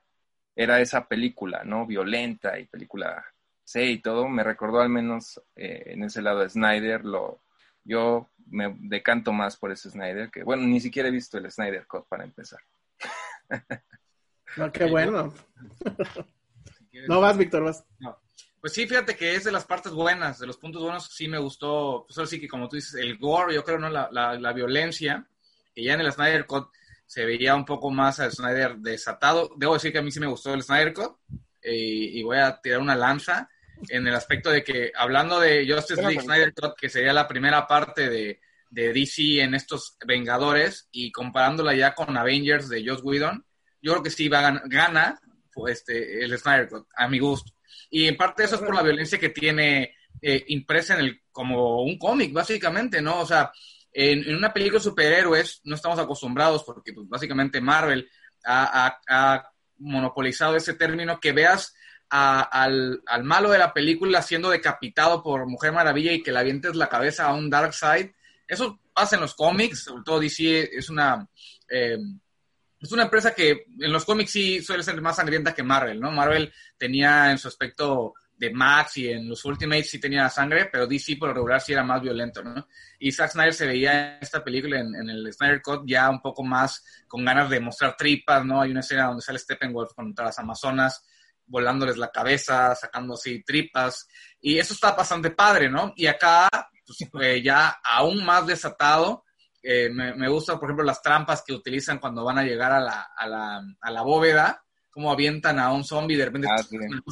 [0.56, 1.86] era esa película, ¿no?
[1.86, 3.24] Violenta y película
[3.64, 4.28] C y todo.
[4.28, 7.04] Me recordó al menos eh, en ese lado de Snyder.
[7.04, 7.40] Lo,
[7.88, 11.86] yo me decanto más por ese Snyder, que bueno, ni siquiera he visto el Snyder
[11.86, 12.60] Cut para empezar.
[14.56, 15.32] No, qué bueno.
[17.08, 17.84] no vas, Víctor, vas.
[17.98, 18.18] No.
[18.60, 21.38] Pues sí, fíjate que es de las partes buenas, de los puntos buenos, sí me
[21.38, 23.88] gustó, pues ahora sí que como tú dices, el gore, yo creo, ¿no?
[23.88, 25.26] La, la, la violencia,
[25.74, 26.68] que ya en el Snyder Cut
[27.06, 29.50] se veía un poco más al Snyder desatado.
[29.56, 31.16] Debo decir que a mí sí me gustó el Snyder Cut
[31.62, 33.48] eh, y voy a tirar una lanza
[33.88, 37.66] en el aspecto de que, hablando de Justice League Snyder Cut, que sería la primera
[37.66, 43.44] parte de, de DC en estos Vengadores y comparándola ya con Avengers de Joss Whedon,
[43.80, 45.20] yo creo que sí va a gana
[45.52, 47.52] pues, este, el Snyder Cut, a mi gusto.
[47.90, 51.82] Y en parte eso es por la violencia que tiene eh, impresa en el, como
[51.82, 53.20] un cómic, básicamente, ¿no?
[53.20, 53.52] O sea,
[53.92, 58.08] en, en, una película de superhéroes no estamos acostumbrados porque pues, básicamente Marvel
[58.44, 59.50] ha, ha, ha,
[59.80, 61.72] monopolizado ese término que veas
[62.10, 66.74] al, al, malo de la película siendo decapitado por Mujer Maravilla y que le avientes
[66.76, 68.14] la cabeza a un Dark Side.
[68.46, 71.28] Eso pasa en los cómics, sobre todo DC es una...
[71.68, 71.98] Eh,
[72.80, 76.12] es una empresa que en los cómics sí suele ser más sangrienta que Marvel, ¿no?
[76.12, 80.86] Marvel tenía en su aspecto de Max y en los Ultimates sí tenía sangre, pero
[80.86, 82.68] DC por lo regular sí era más violento, ¿no?
[83.00, 86.22] Y Zack Snyder se veía en esta película, en, en, el Snyder Cut, ya un
[86.22, 88.62] poco más con ganas de mostrar tripas, ¿no?
[88.62, 91.04] Hay una escena donde sale Steppenwolf contra las Amazonas,
[91.48, 94.06] volándoles la cabeza, sacando así tripas,
[94.40, 95.92] y eso está bastante padre, ¿no?
[95.96, 96.48] Y acá,
[96.86, 99.24] pues, eh, ya aún más desatado,
[99.62, 102.80] eh, me, me, gusta, por ejemplo, las trampas que utilizan cuando van a llegar a
[102.80, 106.62] la, a la, a la bóveda, como avientan a un zombie y de repente ah,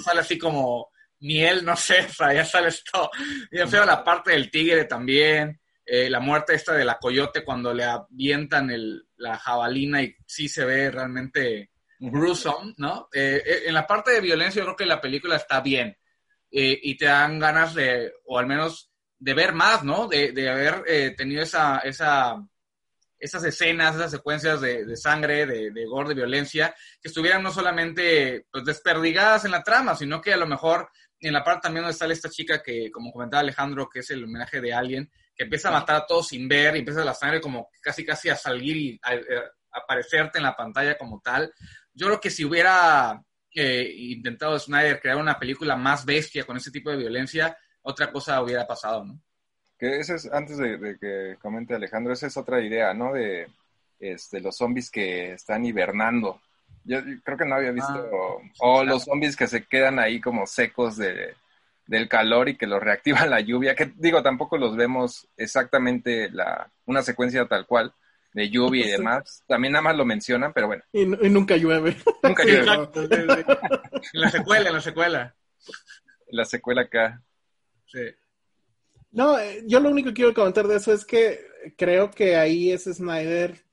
[0.03, 0.89] sale así como
[1.21, 3.11] miel, no sé, o sea, ya sale esto.
[3.51, 7.73] Bien feo la parte del tigre también, eh, la muerte esta de la coyote cuando
[7.73, 13.09] le avientan el, la jabalina y sí se ve realmente gruesome, ¿no?
[13.13, 15.97] Eh, en la parte de violencia yo creo que la película está bien
[16.51, 20.09] eh, y te dan ganas de, o al menos de ver más, ¿no?
[20.09, 22.37] De, de haber eh, tenido esa, esa,
[23.19, 27.51] esas escenas, esas secuencias de, de sangre, de, de, gore, de violencia, que estuvieran no
[27.51, 31.85] solamente pues, desperdigadas en la trama, sino que a lo mejor en la parte también
[31.85, 35.45] donde sale esta chica que, como comentaba Alejandro, que es el homenaje de alguien, que
[35.45, 38.37] empieza a matar a todos sin ver y empieza la sangre como casi casi a
[38.37, 41.53] salir y a, a aparecerte en la pantalla como tal.
[41.97, 43.21] Yo creo que si hubiera
[43.55, 48.41] eh, intentado Snyder crear una película más bestia con ese tipo de violencia, otra cosa
[48.43, 49.21] hubiera pasado, ¿no?
[49.79, 53.13] Que ese es, antes de, de, que comente Alejandro, esa es otra idea, ¿no?
[53.13, 53.49] De
[53.99, 56.41] este, los zombies que están hibernando.
[56.85, 57.93] Yo, yo creo que no había visto.
[57.93, 59.13] Ah, o sí, los claro.
[59.13, 61.35] zombies que se quedan ahí como secos de,
[61.87, 66.71] del calor y que los reactiva la lluvia, que digo, tampoco los vemos exactamente la,
[66.85, 67.95] una secuencia tal cual
[68.37, 69.43] de lluvia y demás.
[69.49, 70.83] También nada más lo mencionan, pero bueno.
[70.93, 71.97] Y, nunca llueve.
[72.23, 72.67] Nunca llueve.
[74.13, 75.37] en la secuela, en la secuela.
[76.29, 77.23] La secuela acá.
[77.87, 78.01] Sí.
[79.11, 81.47] No, eh, yo lo único que quiero comentar de eso es que
[81.79, 83.65] creo que ahí es Snyder,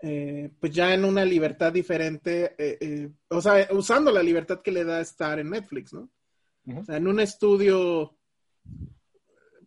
[0.00, 4.84] eh, pues ya en una libertad diferente, eh, o sea, usando la libertad que le
[4.84, 6.08] da estar en Netflix, ¿no?
[6.76, 8.16] O sea, en un estudio,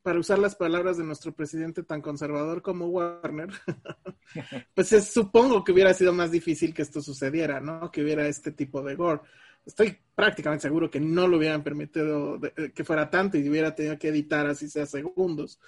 [0.09, 3.49] para usar las palabras de nuestro presidente tan conservador como Warner,
[4.73, 7.91] pues supongo que hubiera sido más difícil que esto sucediera, ¿no?
[7.91, 9.21] Que hubiera este tipo de gore.
[9.63, 13.99] Estoy prácticamente seguro que no lo hubieran permitido eh, que fuera tanto y hubiera tenido
[13.99, 15.59] que editar así sea segundos.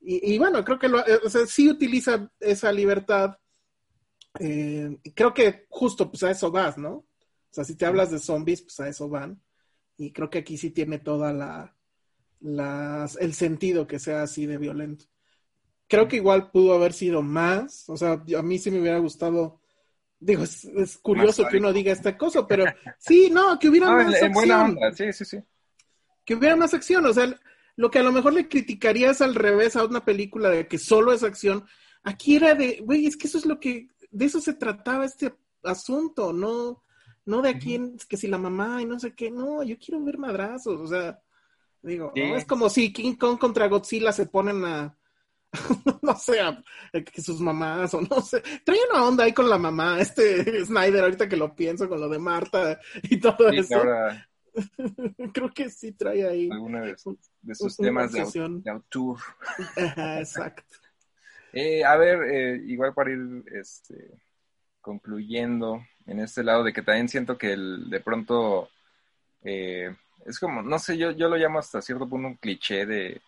[0.00, 3.38] Y, bueno, creo que lo, eh, o sea, sí utiliza esa libertad.
[4.40, 6.94] Eh, creo que justo pues a eso vas, ¿no?
[6.94, 7.06] O
[7.48, 9.40] sea, si te hablas de zombies, pues a eso van.
[9.96, 11.76] Y creo que aquí sí tiene toda la,
[12.44, 15.06] el sentido que sea así de violento.
[15.88, 19.60] Creo que igual pudo haber sido más, o sea, a mí sí me hubiera gustado,
[20.18, 22.64] digo, es, curioso que uno diga esta cosa, pero
[22.98, 24.78] sí, no, que hubiera más acción.
[24.94, 25.38] Sí, sí, sí.
[26.24, 27.34] Que hubiera más acción, o sea,
[27.76, 31.12] lo que a lo mejor le criticarías al revés a una película de que solo
[31.12, 31.64] es acción,
[32.02, 35.34] aquí era de, güey, es que eso es lo que, de eso se trataba este
[35.62, 36.82] asunto, no,
[37.26, 37.78] no de aquí,
[38.08, 41.20] que si la mamá y no sé qué, no, yo quiero ver madrazos, o sea,
[41.84, 44.96] digo, es como si King Kong contra Godzilla se ponen a,
[46.02, 46.38] no sé,
[46.92, 51.04] que sus mamás o no sé, trae una onda ahí con la mamá, este Snyder,
[51.04, 53.82] ahorita que lo pienso con lo de Marta y todo eso.
[55.34, 56.48] Creo que sí trae ahí.
[56.50, 58.20] Alguna de, sus temas de,
[58.70, 59.18] autor.
[59.76, 60.62] exacto.
[61.52, 64.10] Eh, a ver, eh, igual para ir este,
[64.80, 68.68] concluyendo, en este lado de que también siento que el, de pronto
[69.42, 69.94] eh,
[70.24, 73.20] es como, no sé, yo, yo lo llamo hasta cierto punto un cliché de,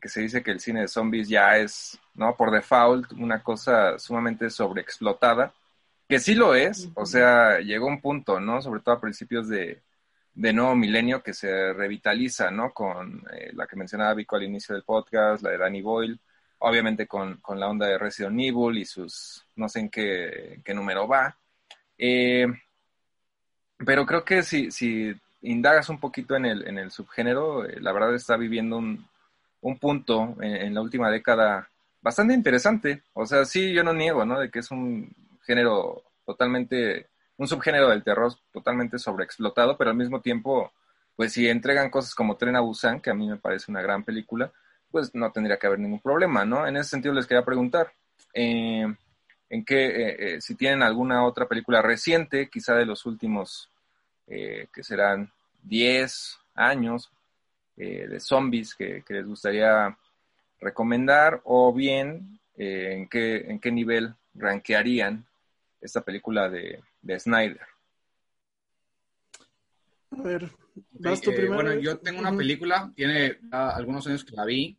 [0.00, 2.36] que se dice que el cine de zombies ya es, ¿no?
[2.36, 5.54] Por default, una cosa sumamente sobreexplotada,
[6.08, 8.60] que sí lo es, o sea, llegó un punto, ¿no?
[8.60, 9.82] Sobre todo a principios de,
[10.34, 12.72] de nuevo milenio que se revitaliza, ¿no?
[12.72, 16.18] Con eh, la que mencionaba Vico al inicio del podcast, la de Danny Boyle,
[16.58, 20.74] obviamente con, con la onda de Resident Evil y sus, no sé en qué, qué
[20.74, 21.36] número va,
[21.98, 22.46] eh,
[23.78, 27.92] pero creo que si, si indagas un poquito en el, en el subgénero, eh, la
[27.92, 29.06] verdad está viviendo un,
[29.60, 31.68] un punto en, la última década
[32.00, 33.02] bastante interesante.
[33.14, 34.38] O sea, sí, yo no niego, ¿no?
[34.38, 35.10] De que es un
[35.42, 40.72] género totalmente, un subgénero del terror totalmente sobreexplotado, pero al mismo tiempo,
[41.16, 44.04] pues si entregan cosas como Tren a Busan, que a mí me parece una gran
[44.04, 44.52] película,
[44.90, 46.66] pues no tendría que haber ningún problema, ¿no?
[46.66, 47.92] En ese sentido les quería preguntar,
[48.32, 48.86] eh,
[49.48, 53.70] en eh, eh, si tienen alguna otra película reciente, quizá de los últimos,
[54.26, 55.30] eh, que serán
[55.62, 57.10] 10 años,
[57.76, 59.94] de zombies que, les gustaría
[60.60, 65.26] recomendar, o bien en, qué, en qué nivel rankearían
[65.82, 67.66] esta película de, de Snyder.
[70.10, 70.50] A ver,
[70.92, 71.54] vas tú primero.
[71.54, 74.76] bueno, yo tengo una película, tiene algunos años que la vi,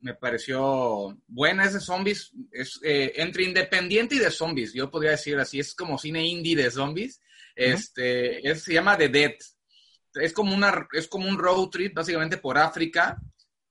[0.00, 5.38] me pareció buena ese zombies, es eh, entre independiente y de zombies, yo podría decir
[5.38, 7.20] así, es como cine indie de zombies,
[7.54, 9.34] este, se llama The Dead,
[10.14, 13.20] es como, una, es como un road trip básicamente por África,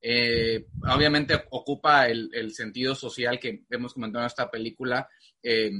[0.02, 5.08] eh, obviamente ocupa el, sentido social que hemos comentado en esta película,
[5.42, 5.72] eh,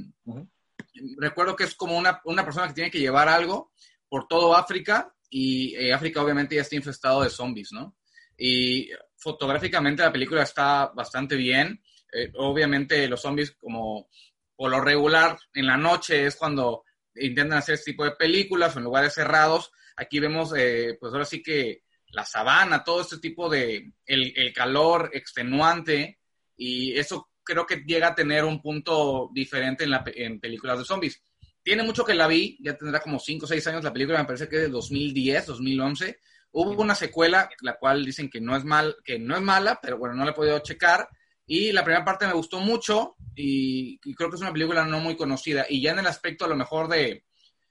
[1.18, 3.72] recuerdo que es como una, una persona que tiene que llevar algo
[4.08, 7.96] por todo África y África obviamente ya está infestado de zombies, ¿no?
[8.38, 11.82] Y fotográficamente la película está bastante bien.
[12.12, 14.08] Eh, obviamente los zombies como
[14.54, 18.78] por lo regular en la noche es cuando intentan hacer este tipo de películas o
[18.78, 19.70] en lugares cerrados.
[19.96, 25.10] Aquí vemos eh, pues ahora sí que la sabana, todo este tipo de el, calor
[25.12, 26.20] extenuante
[26.56, 30.84] y eso creo que llega a tener un punto diferente en, la, en películas de
[30.84, 31.22] zombies.
[31.62, 34.24] Tiene mucho que la vi, ya tendrá como 5 o 6 años la película, me
[34.24, 36.20] parece que es de 2010, 2011
[36.58, 39.98] Hubo una secuela, la cual dicen que no es mal, que no es mala, pero
[39.98, 41.06] bueno, no la he podido checar.
[41.44, 45.16] Y la primera parte me gustó mucho y, creo que es una película no muy
[45.16, 45.66] conocida.
[45.68, 47.26] Y ya en el aspecto a lo mejor de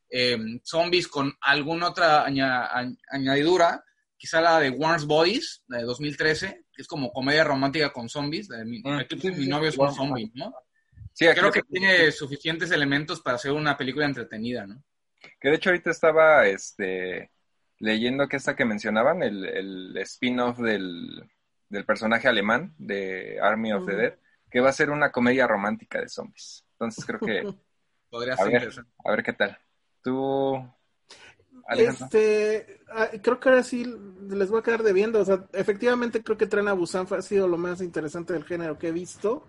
[0.07, 3.83] em, zombies con alguna otra añadidura,
[4.15, 8.49] quizá la de Warren's Bodies, de 2013, que es como comedia romántica con zombies.
[8.49, 9.03] De mi, ah,
[9.35, 10.53] mi novio es un zombie, ¿no?
[11.11, 14.83] Sí, creo que tiene suficientes elementos para hacer una película entretenida, ¿no?
[15.39, 17.31] Que de hecho ahorita estaba este
[17.79, 21.29] leyendo que esta que mencionaban, el, el spin-off del,
[21.69, 24.13] del, personaje alemán de Army of the Dead,
[24.49, 26.65] que va a ser una comedia romántica de zombies.
[26.73, 27.43] Entonces creo que...
[28.09, 29.57] Podría a ser ver, a ver qué tal.
[30.01, 30.55] Tú...
[31.75, 33.83] este, ah, creo que ahora sí
[34.29, 35.19] les voy a quedar debiendo.
[35.19, 38.77] O sea, efectivamente creo que Tren a Busan ha sido lo más interesante del género
[38.77, 39.45] que he visto.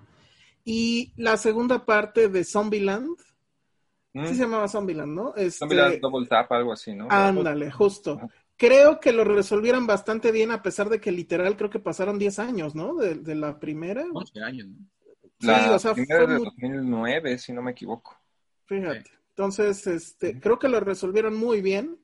[0.64, 3.16] Y la segunda parte de Zombieland,
[4.25, 5.35] sí se llamaba Zombieland, ¿no?
[5.37, 7.09] Este, Zombieland Double Tap, algo así, ¿no?
[7.11, 8.21] Ándale, justo.
[8.57, 12.39] Creo que lo resolvieron bastante bien a pesar de que literal creo que pasaron 10
[12.39, 12.95] años, ¿no?
[12.95, 14.05] De, la primera.
[14.12, 14.77] 11 años, ¿no?
[15.41, 18.19] La sí, o sea, primera de 2009, si no me equivoco.
[18.64, 19.11] Fíjate.
[19.31, 21.99] Entonces, este, creo que lo resolvieron muy bien.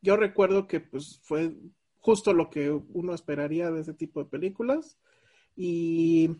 [0.00, 1.54] Yo recuerdo que pues fue
[2.00, 4.96] justo lo que uno esperaría de ese tipo de películas.
[5.54, 6.30] Y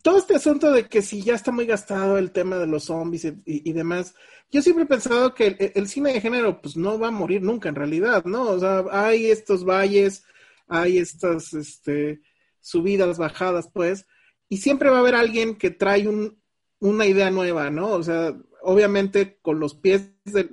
[0.00, 3.30] todo este asunto de que si ya está muy gastado el tema de los zombies
[3.44, 4.14] y, demás,
[4.50, 7.68] yo siempre he pensado que el, cine de género pues no va a morir nunca
[7.68, 8.44] en realidad, ¿no?
[8.44, 10.24] O sea, hay estos valles,
[10.66, 12.22] hay estas este,
[12.60, 14.06] subidas, bajadas, pues,
[14.48, 16.40] y siempre va a haber alguien que trae un,
[16.80, 17.90] una idea nueva, ¿no?
[17.90, 20.48] O sea, obviamente con los pies de,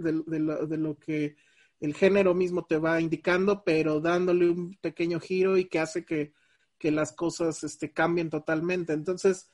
[0.78, 1.36] lo, que
[1.80, 6.34] el género mismo te va indicando, pero dándole un pequeño giro y que hace que,
[6.84, 8.94] las cosas este, cambien totalmente.
[8.94, 9.52] Entonces,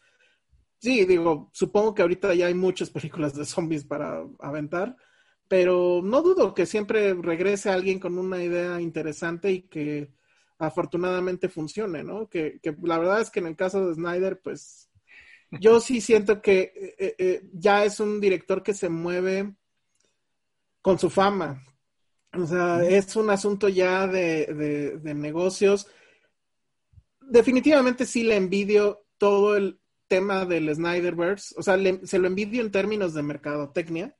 [0.80, 4.96] sí, digo, supongo que ahorita ya hay muchas películas de zombies para aventar,
[5.48, 10.12] pero no dudo que siempre regrese alguien con una idea interesante y que
[10.58, 12.30] afortunadamente funcione, ¿no?
[12.30, 14.90] Que, que la verdad es que en el caso de Snyder, pues
[15.52, 19.56] yo sí siento que eh, eh, eh, ya es un director que se mueve
[20.82, 21.62] con su fama.
[22.34, 25.88] O sea, es un asunto ya de, negocios.
[27.30, 31.56] Definitivamente sí le envidio todo el tema del Snyderverse.
[31.58, 34.16] O sea, se lo envidio en términos de mercadotecnia,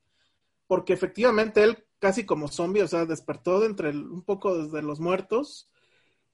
[0.68, 5.00] porque efectivamente él, casi como zombie, o sea, despertó de entre un poco desde los
[5.00, 5.70] muertos.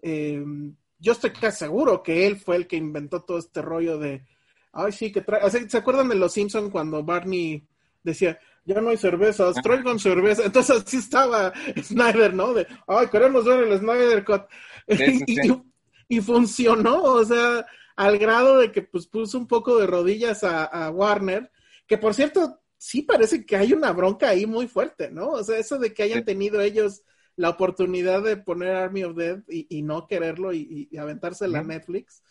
[0.02, 4.26] yo estoy casi seguro que él fue el que inventó todo este rollo de
[4.74, 5.50] Ay, sí, que trae.
[5.50, 7.68] ¿Se acuerdan de Los Simpson cuando Barney
[8.04, 10.46] decía, ya no hay cervezas, traigan cerveza?
[10.46, 12.54] Entonces así estaba Snyder, ¿no?
[12.54, 14.44] De, ay, queremos ver el Snyder Cut.
[16.12, 20.89] y, funcionó, o sea, al grado de que pues puso un poco de rodillas a,
[20.91, 21.51] Warner,
[21.88, 25.30] que por cierto, sí parece que hay una bronca ahí muy fuerte, ¿no?
[25.30, 27.03] O sea, eso de que hayan tenido ellos
[27.36, 32.22] la oportunidad de poner Army of Dead y, no quererlo y, aventarse la Netflix,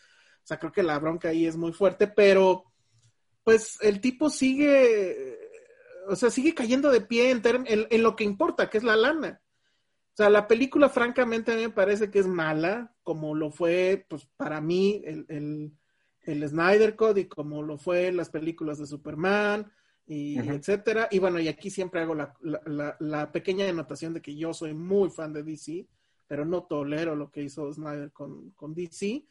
[0.43, 2.65] o sea, creo que la bronca ahí es muy fuerte, pero
[3.43, 5.37] pues el tipo sigue,
[6.07, 7.41] o sea, sigue cayendo de pie en,
[7.89, 9.40] en, lo que importa, que es la lana.
[10.21, 14.27] Sea, la película francamente a mí me parece que es mala, como lo fue, pues
[14.37, 15.73] para mí, el, el,
[16.21, 19.71] el Snyder Code y como lo fue las películas de Superman
[20.05, 21.07] y etcétera.
[21.09, 24.75] Y bueno, y aquí siempre hago la, la, la, pequeña anotación de que yo soy
[24.75, 25.87] muy fan de DC,
[26.27, 29.25] pero no tolero lo que hizo Snyder con, con DC.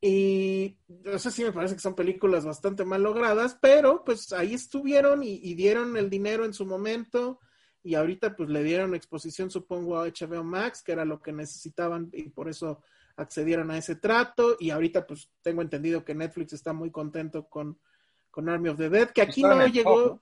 [0.00, 4.54] Y no sé si me parece que son películas bastante mal logradas, pero pues ahí
[4.54, 7.38] estuvieron y, dieron el dinero en su momento
[7.82, 12.08] y ahorita pues le dieron exposición supongo a HBO Max, que era lo que necesitaban
[12.12, 12.80] y por eso
[13.16, 17.78] accedieron a ese trato y ahorita pues tengo entendido que Netflix está muy contento con,
[18.30, 20.20] con Army of the Dead, que aquí no llegó...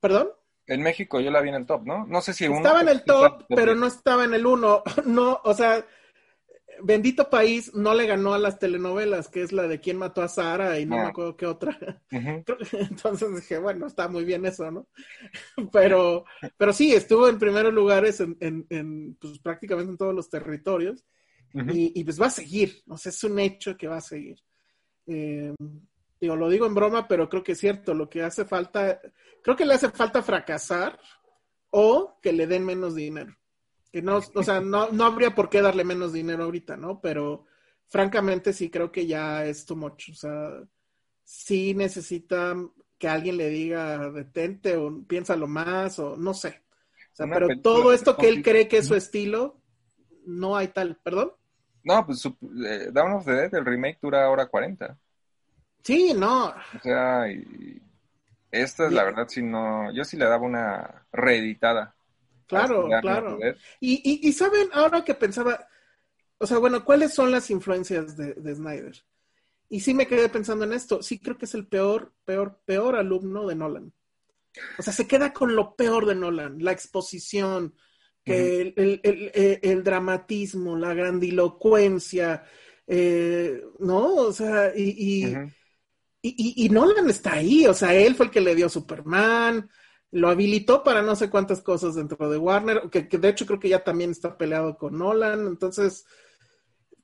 [0.00, 0.30] ¿Perdón?
[0.66, 2.06] En México yo la vi en el top, ¿no?
[2.06, 2.56] No sé si uno...
[2.56, 4.82] Estaba en el top, pero no estaba en el uno.
[5.04, 5.84] No, o sea,
[6.84, 10.28] Bendito País no le ganó a las telenovelas, que es la de quién mató a
[10.28, 12.02] Sara y no, me acuerdo qué otra.
[12.10, 14.88] Entonces dije, bueno, está muy bien eso, ¿no?
[15.72, 16.24] Pero,
[16.56, 21.04] pero sí, estuvo en primeros lugares en, en, pues, prácticamente en todos los territorios
[21.54, 24.38] y, pues va a seguir, o sea, es un hecho que va a seguir.
[25.06, 25.54] Eh,
[26.18, 29.00] digo, lo digo en broma, pero creo que es cierto, lo que hace falta,
[29.42, 30.98] creo que le hace falta fracasar
[31.70, 33.36] o que le den menos dinero
[33.92, 37.00] que no, o sea, no, no habría por qué darle menos dinero ahorita, ¿no?
[37.00, 37.44] Pero
[37.88, 40.62] francamente sí creo que ya es too much, o sea,
[41.22, 42.56] sí necesita
[42.98, 46.62] que alguien le diga detente o piénsalo más o no sé.
[47.12, 49.60] O sea, pero todo esto que él cree que es su estilo,
[50.24, 51.32] no hay tal, ¿perdón?
[51.84, 54.96] No, pues eh, Down of the Dead, el remake dura hora 40.
[55.82, 56.46] Sí, no.
[56.46, 57.82] O sea, y
[58.50, 61.94] esta es la verdad, si no, yo sí le daba una reeditada.
[62.52, 63.38] Claro, claro.
[63.80, 65.66] Y, y, saben, ahora que pensaba,
[66.38, 69.04] o sea, bueno, ¿cuáles son las influencias de, Snyder?
[69.68, 71.02] Y sí me quedé pensando en esto.
[71.02, 73.92] Sí creo que es el peor, peor, peor alumno de Nolan.
[74.78, 77.74] O sea, se queda con lo peor de Nolan, la exposición,
[78.22, 78.74] que
[79.62, 82.44] el, dramatismo, la grandilocuencia,
[82.86, 84.14] eh, ¿no?
[84.16, 85.34] O sea, y,
[86.20, 89.68] y, y, Nolan está ahí, o sea, él fue el que le dio Superman,
[90.12, 93.70] lo habilitó para no sé cuántas cosas dentro de Warner, que, de hecho creo que
[93.70, 96.04] ya también está peleado con Nolan, entonces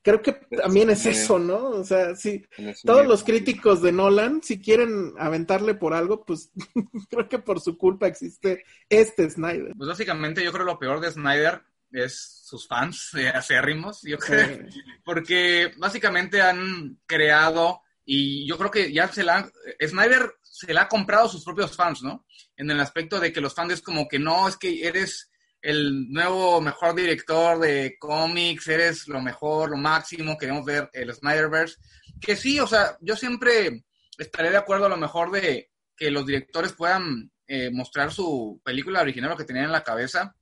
[0.03, 1.69] creo que también es eso, ¿no?
[1.69, 2.45] O sea, sí,
[2.83, 6.51] todos los críticos de Nolan, si quieren aventarle por algo, pues
[7.09, 9.73] creo que por su culpa existe este Snyder.
[9.75, 14.59] Pues básicamente yo creo lo peor de Snyder es sus fans eh, acérrimos, yo creo,
[15.03, 19.51] porque básicamente han creado y yo creo que ya se la
[19.83, 22.25] Snyder se la ha comprado a sus propios fans, ¿no?
[22.57, 25.31] En el aspecto de que los fans es como que no, es que eres
[25.61, 31.77] el nuevo mejor director de cómics, eres lo mejor, lo máximo, queremos ver el Snyderverse.
[32.19, 33.85] Que sí, o sea, yo siempre
[34.17, 39.01] estaré de acuerdo a lo mejor de que los directores puedan eh, mostrar su película
[39.01, 40.35] original, lo que tenían en la cabeza.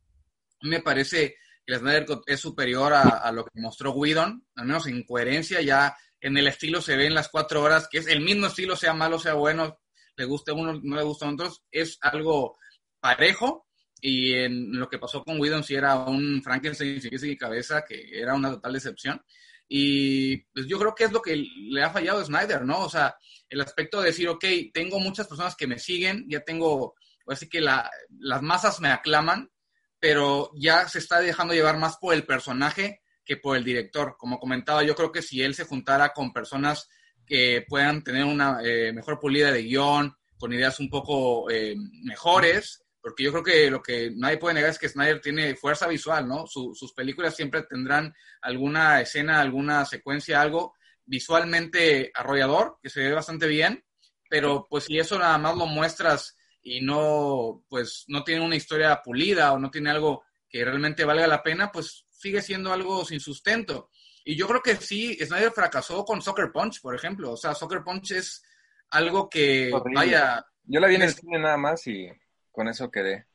[0.62, 5.04] Me parece que el Snyder es superior a, lo que mostró Whedon, al menos en
[5.04, 8.48] coherencia, ya en el estilo se ve en las cuatro horas, que es el mismo
[8.48, 9.80] estilo, sea malo, sea bueno,
[10.18, 12.58] le guste a uno, no le gusta a otros, es algo
[13.00, 13.68] parejo,
[14.02, 18.36] y en lo que pasó con Whedon sí era un Frankenstein sin cabeza, que era
[18.36, 19.22] una total decepción.
[19.68, 22.80] Y pues yo creo que es lo que le ha fallado a Snyder, ¿no?
[22.80, 23.16] O sea,
[23.50, 26.96] el aspecto de decir, ok, tengo muchas personas que me siguen, ya tengo,
[27.28, 27.90] así que la,
[28.20, 29.52] las masas me aclaman,
[30.00, 34.16] pero ya se está dejando llevar más por el personaje que por el director.
[34.18, 36.88] Como comentaba, yo creo que si él se juntara con personas
[37.28, 42.84] que puedan tener una eh, mejor pulida de guion, con ideas un poco eh, mejores,
[43.02, 46.28] porque yo creo que lo que nadie puede negar es que Snyder tiene fuerza visual,
[46.28, 46.46] ¿no?
[46.48, 50.74] sus películas siempre tendrán alguna escena, alguna secuencia, algo
[51.06, 53.84] visualmente arrollador, que se ve bastante bien,
[54.30, 59.02] pero pues si eso nada más lo muestras y no, pues no tiene una historia
[59.02, 63.20] pulida o no tiene algo que realmente valga la pena, pues sigue siendo algo sin
[63.20, 63.90] sustento.
[64.28, 67.32] Y yo creo que sí, Snyder fracasó con Soccer Punch, por ejemplo.
[67.32, 68.44] O sea, Soccer Punch es
[68.90, 70.46] algo que, vaya...
[70.66, 72.10] Yo la vi en el cine nada más y
[72.52, 73.26] con eso quedé.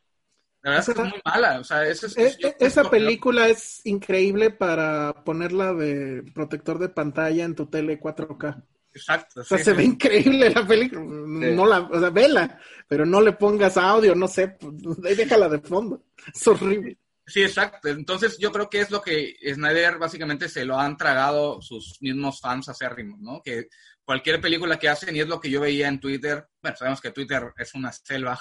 [0.61, 1.61] La verdad es que es muy mala.
[1.61, 7.43] O sea, es, e, e, esa película es increíble para ponerla de protector de pantalla
[7.43, 8.63] en tu tele 4K.
[8.93, 9.41] Exacto.
[9.41, 11.03] O sea, se ve increíble la película.
[11.03, 15.61] No la, o sea, vela, pero no le pongas audio, no sé, pues, déjala de
[15.61, 16.05] fondo.
[16.35, 16.99] Es horrible.
[17.33, 17.89] Sí, exacto.
[17.89, 22.41] Entonces yo creo que es lo que Snyder básicamente se lo han tragado sus mismos
[22.41, 23.41] fans acérrimos, ¿no?
[23.43, 23.69] Que
[24.05, 27.11] cualquier película que hacen, y es lo que yo veía en Twitter, bueno, sabemos que
[27.11, 28.39] Twitter es una selva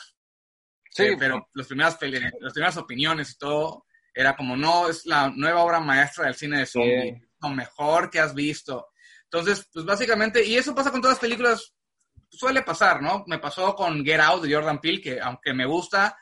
[0.92, 1.98] Sí, eh, pero las primeras,
[2.42, 6.60] las primeras opiniones y todo era como, no, es la nueva obra maestra del cine
[6.60, 8.90] de zombie, lo mejor que has visto.
[9.24, 11.74] Entonces, pues básicamente, y eso pasa con todas las películas,
[12.30, 13.24] suele pasar, ¿no?
[13.28, 16.18] Me pasó con Get Out de Jordan Peele, que aunque me gusta,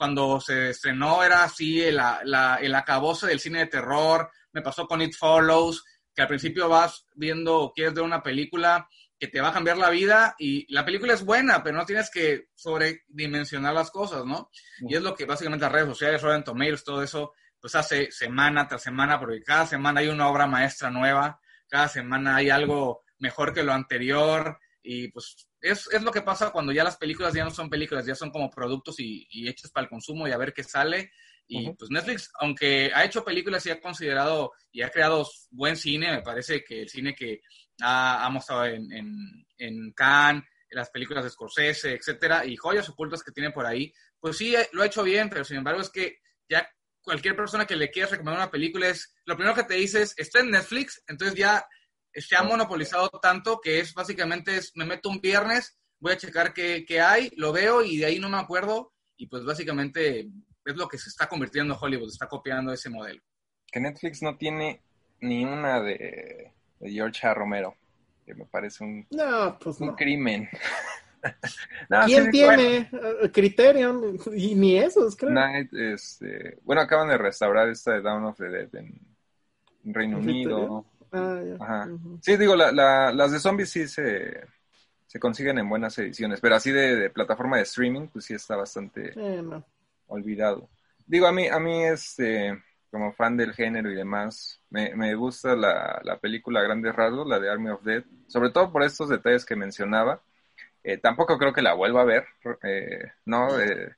[0.00, 4.86] cuando se estrenó era así el, la, el acabose del cine de terror, me pasó
[4.86, 5.84] con It Follows,
[6.14, 8.88] que al principio vas viendo, quieres ver una película
[9.18, 12.10] que te va a cambiar la vida y la película es buena, pero no tienes
[12.10, 14.50] que sobredimensionar las cosas, ¿no?
[14.78, 18.66] Y es lo que básicamente las redes sociales, Rotten Tomatoes, todo eso, pues hace semana
[18.66, 21.38] tras semana, porque cada semana hay una obra maestra nueva,
[21.68, 26.50] cada semana hay algo mejor que lo anterior y pues es, es lo que pasa
[26.50, 29.70] cuando ya las películas ya no son películas, ya son como productos y, y hechos
[29.70, 31.12] para el consumo y a ver qué sale.
[31.52, 36.12] Y pues Netflix, aunque ha hecho películas y ha considerado y ha creado buen cine,
[36.12, 37.40] me parece que el cine que
[37.82, 43.22] ha, mostrado en, en, en Cannes, en las películas de Scorsese, etcétera, y joyas ocultas
[43.24, 45.90] que tiene por ahí, pues sí, eh, lo ha hecho bien, pero sin embargo es
[45.90, 46.18] que
[46.48, 46.68] ya
[47.02, 50.14] cualquier persona que le quiera recomendar una película es, lo primero que te dice es,
[50.16, 51.66] está en Netflix, entonces ya
[52.14, 56.52] se ha monopolizado tanto que es básicamente, es, me meto un viernes, voy a checar
[56.52, 60.28] qué, qué, hay, lo veo y de ahí no me acuerdo, y pues básicamente
[60.64, 63.20] es lo que se está convirtiendo Hollywood, está copiando ese modelo.
[63.70, 64.82] Que Netflix no tiene
[65.20, 67.34] ni una de de George A.
[67.34, 67.76] Romero,
[68.24, 69.06] que me parece un,
[69.62, 70.48] pues un crimen.
[72.06, 74.18] ¿Quién tiene eh, Criterion?
[74.34, 75.34] Y ni esos, creo.
[75.72, 78.98] este, bueno, acaban de restaurar esta de Down of the Dead en,
[79.82, 80.84] Reino Unido.
[81.12, 81.86] Ah,
[82.20, 84.46] Sí, digo, las de zombies sí se,
[85.06, 89.14] se consiguen en buenas ediciones, pero así de, plataforma de streaming, pues sí está bastante
[90.06, 90.68] olvidado.
[91.06, 92.56] Digo, a mí, a mí este
[92.90, 97.38] como fan del género y demás, me, me gusta la, la, película Grandes Rasgos, la
[97.38, 100.20] de Army of Dead, sobre todo por estos detalles que mencionaba.
[100.82, 102.24] Eh, tampoco creo que la vuelva a ver,
[102.62, 103.58] eh, ¿no?
[103.60, 103.94] Eh,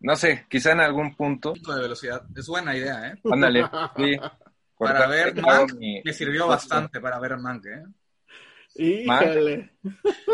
[0.00, 1.52] no sé, quizá en algún punto.
[1.52, 3.20] de velocidad, es buena idea, ¿eh?
[3.30, 3.64] Ándale,
[3.96, 4.16] sí.
[4.78, 5.72] Para ver Mank,
[6.04, 7.84] me sirvió bastante para ver Mank, ¿eh?
[8.76, 9.72] Híjole.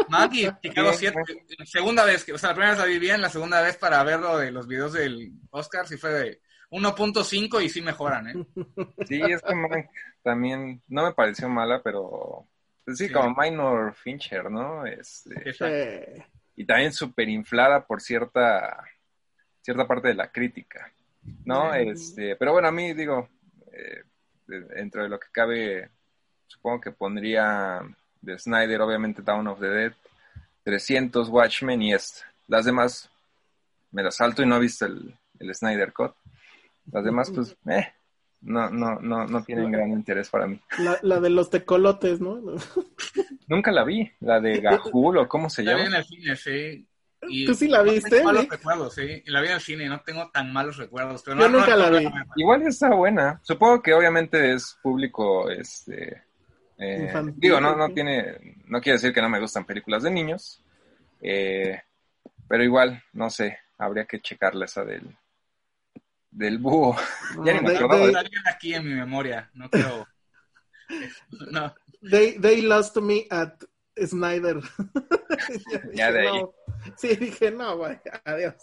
[0.09, 1.18] Mank y Chicago 7,
[1.64, 4.03] segunda vez, que, o sea, la primera vez la vi bien, la segunda vez para
[4.05, 6.40] verlo de los videos del Oscar, sí fue de
[6.70, 8.47] 1.5 y sí mejoran, ¿eh?
[9.07, 9.88] Sí, es que
[10.22, 12.47] también no me pareció mala, pero
[12.84, 14.84] pues sí, como Minor Fincher, ¿no?
[14.84, 16.26] Este,
[16.57, 18.84] y también súper inflada por cierta
[19.62, 20.92] cierta parte de la crítica,
[21.47, 21.72] ¿no?
[21.72, 23.28] Este, pero bueno, a mí digo,
[23.72, 24.03] eh,
[24.47, 25.90] dentro de lo que cabe,
[26.47, 27.80] supongo que pondría
[28.20, 29.92] de Snyder, obviamente Down of the Dead,
[30.64, 32.24] 300 Watchmen y esta.
[32.49, 33.11] Las demás
[33.90, 36.12] me las salto y no he visto el, el Snyder Cut.
[36.92, 37.92] Las demás, pues, eh,
[38.42, 40.61] no, no, no, no tienen gran interés para mí.
[40.78, 42.40] La, la de los tecolotes, ¿no?
[43.47, 45.97] Nunca la vi, la de Gajul o cómo se La vi llama.
[45.97, 46.86] en el cine, sí.
[47.29, 49.22] Y ¿Tú sí la no viste, tengo malos recuerdos, sí.
[49.27, 51.22] La vi en el cine, no tengo tan malos recuerdos.
[51.25, 52.09] Pero Yo no- nunca no- la no- vi.
[52.37, 53.41] Igual está buena.
[53.43, 56.22] Supongo que obviamente es público, este,
[56.79, 57.35] eh, Infantil.
[57.41, 60.62] digo, no, no tiene, no quiere decir que no me gustan películas de niños,
[61.20, 61.81] eh,
[62.49, 65.16] pero igual, no sé, habría que checarla esa del,
[66.31, 66.97] del búho.
[67.47, 70.07] Ya ni me they, acordaba they- de- Está bien aquí en mi memoria, no creo.
[71.51, 71.75] no,
[72.11, 73.55] they- they lost me at
[73.97, 74.61] Snyder.
[75.95, 76.43] Ya de ahí.
[76.97, 78.55] Sí, dije, no, güey, adiós.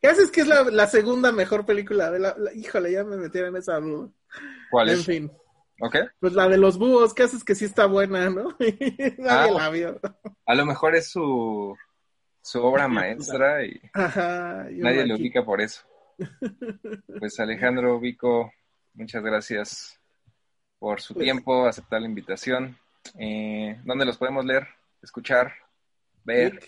[0.00, 2.10] ¿Qué haces que es la, la segunda mejor película?
[2.10, 4.08] De la, la- híjole, ya me metieron en esa duda.
[4.70, 5.06] ¿Cuál En es?
[5.06, 5.32] fin,
[5.80, 5.96] ¿Ok?
[6.20, 8.56] pues la de los búhos, ¿qué haces que sí está buena, no?
[8.58, 9.46] Nadie Ah.
[9.50, 10.00] la vio.
[10.46, 11.74] A lo mejor es su,
[12.42, 15.82] su obra maestra y Ajá, nadie lo ubica por eso.
[17.18, 18.52] Pues Alejandro Vico,
[18.94, 20.00] muchas gracias
[20.78, 22.76] por su Pues- tiempo, aceptar la invitación.
[23.18, 24.66] Eh, ¿Dónde los podemos leer,
[25.02, 25.52] escuchar,
[26.28, 26.60] ver?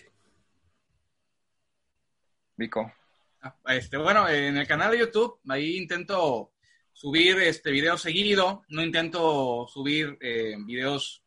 [2.57, 2.91] Vico.
[3.41, 6.51] Ah, Este, bueno, en el canal de YouTube, ahí intento
[6.91, 11.23] subir este videos seguido, no intento subir eh, videos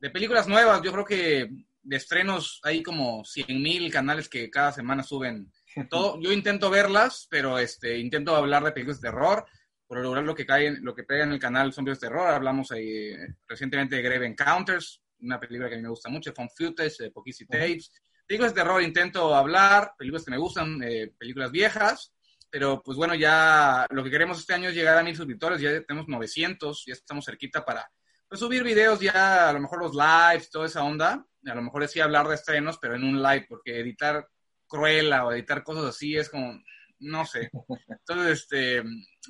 [0.00, 0.82] de películas nuevas.
[0.82, 1.48] Yo creo que
[1.82, 5.50] de estrenos hay como 100 mil canales que cada semana suben
[5.90, 6.20] todo.
[6.20, 9.46] Yo intento verlas, pero este, intento hablar de películas de terror.
[9.86, 12.28] Por lograr lo que cae, lo que pega en el canal son películas de terror.
[12.28, 16.32] Hablamos ahí, eh, recientemente de Grave Encounters, una película que a mí me gusta mucho,
[16.32, 17.92] Found Footage, de Pokisi Tapes.
[18.26, 22.12] Películas de terror intento hablar, películas que me gustan, eh, películas viejas,
[22.50, 25.82] pero pues bueno, ya lo que queremos este año es llegar a mil suscriptores, ya
[25.82, 27.90] tenemos 900, ya estamos cerquita para
[28.28, 31.86] pues, subir videos, ya a lo mejor los lives, toda esa onda, a lo mejor
[31.88, 34.26] sí hablar de estrenos, pero en un live, porque editar
[34.66, 36.60] Cruella o editar cosas así es como,
[37.00, 37.50] no sé.
[37.88, 38.82] Entonces, este,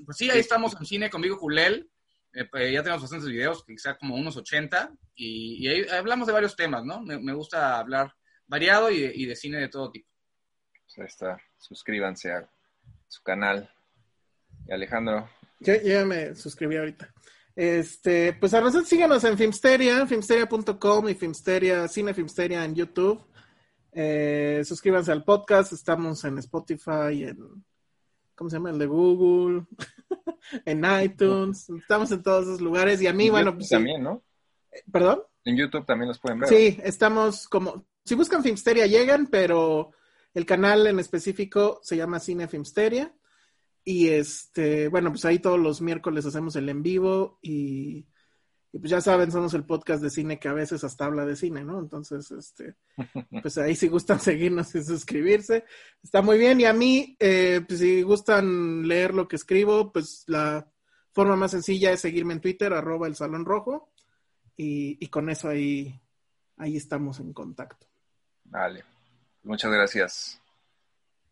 [0.04, 1.88] pues sí, ahí estamos en cine conmigo, Culel.
[2.38, 6.32] Eh, pues, ya tenemos bastantes videos, quizá como unos 80, y, y ahí hablamos de
[6.32, 7.00] varios temas, ¿no?
[7.00, 8.14] Me, me gusta hablar
[8.46, 10.08] variado y de, y de cine de todo tipo.
[10.84, 11.36] Pues ahí está.
[11.58, 12.48] Suscríbanse a
[13.08, 13.68] su canal.
[14.68, 15.28] Y Alejandro,
[15.58, 17.12] Yo, yo ya me suscribí ahorita.
[17.56, 23.20] Este, pues a nosotros síganos en Filmsteria, filmsteria.com y Filmsteria, Cine Filmsteria en YouTube.
[23.90, 27.64] Eh, suscríbanse al podcast, estamos en Spotify, en
[28.36, 28.70] ¿cómo se llama?
[28.70, 29.66] El de Google,
[30.64, 33.00] en iTunes, estamos en todos esos lugares.
[33.02, 34.22] Y a mí, en bueno, YouTube pues, también, ¿no?
[34.92, 35.22] ¿Perdón?
[35.44, 36.48] En YouTube también los pueden ver.
[36.48, 39.92] Sí, estamos como, si buscan Filmsteria llegan, pero
[40.34, 43.14] el canal en específico se llama Cine Filmsteria.
[43.84, 48.06] Y este, bueno, pues ahí todos los miércoles hacemos el en vivo y,
[48.72, 51.36] y pues ya saben, somos el podcast de cine que a veces hasta habla de
[51.36, 51.78] cine, ¿no?
[51.78, 52.74] Entonces, este,
[53.42, 55.64] pues ahí si gustan seguirnos y suscribirse,
[56.02, 56.60] está muy bien.
[56.60, 60.70] Y a mí, eh, pues si gustan leer lo que escribo, pues la
[61.12, 63.90] forma más sencilla es seguirme en Twitter, arroba el Salón Rojo,
[64.56, 65.98] y, y con eso ahí,
[66.58, 67.86] ahí estamos en contacto.
[68.44, 68.84] Vale.
[69.42, 70.40] Muchas gracias.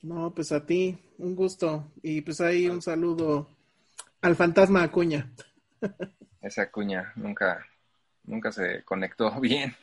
[0.03, 1.93] No, pues a ti, un gusto.
[2.03, 3.49] Y pues ahí un saludo
[4.23, 5.31] al fantasma Acuña.
[6.47, 7.67] Esa cuña nunca,
[8.23, 9.75] nunca se conectó bien.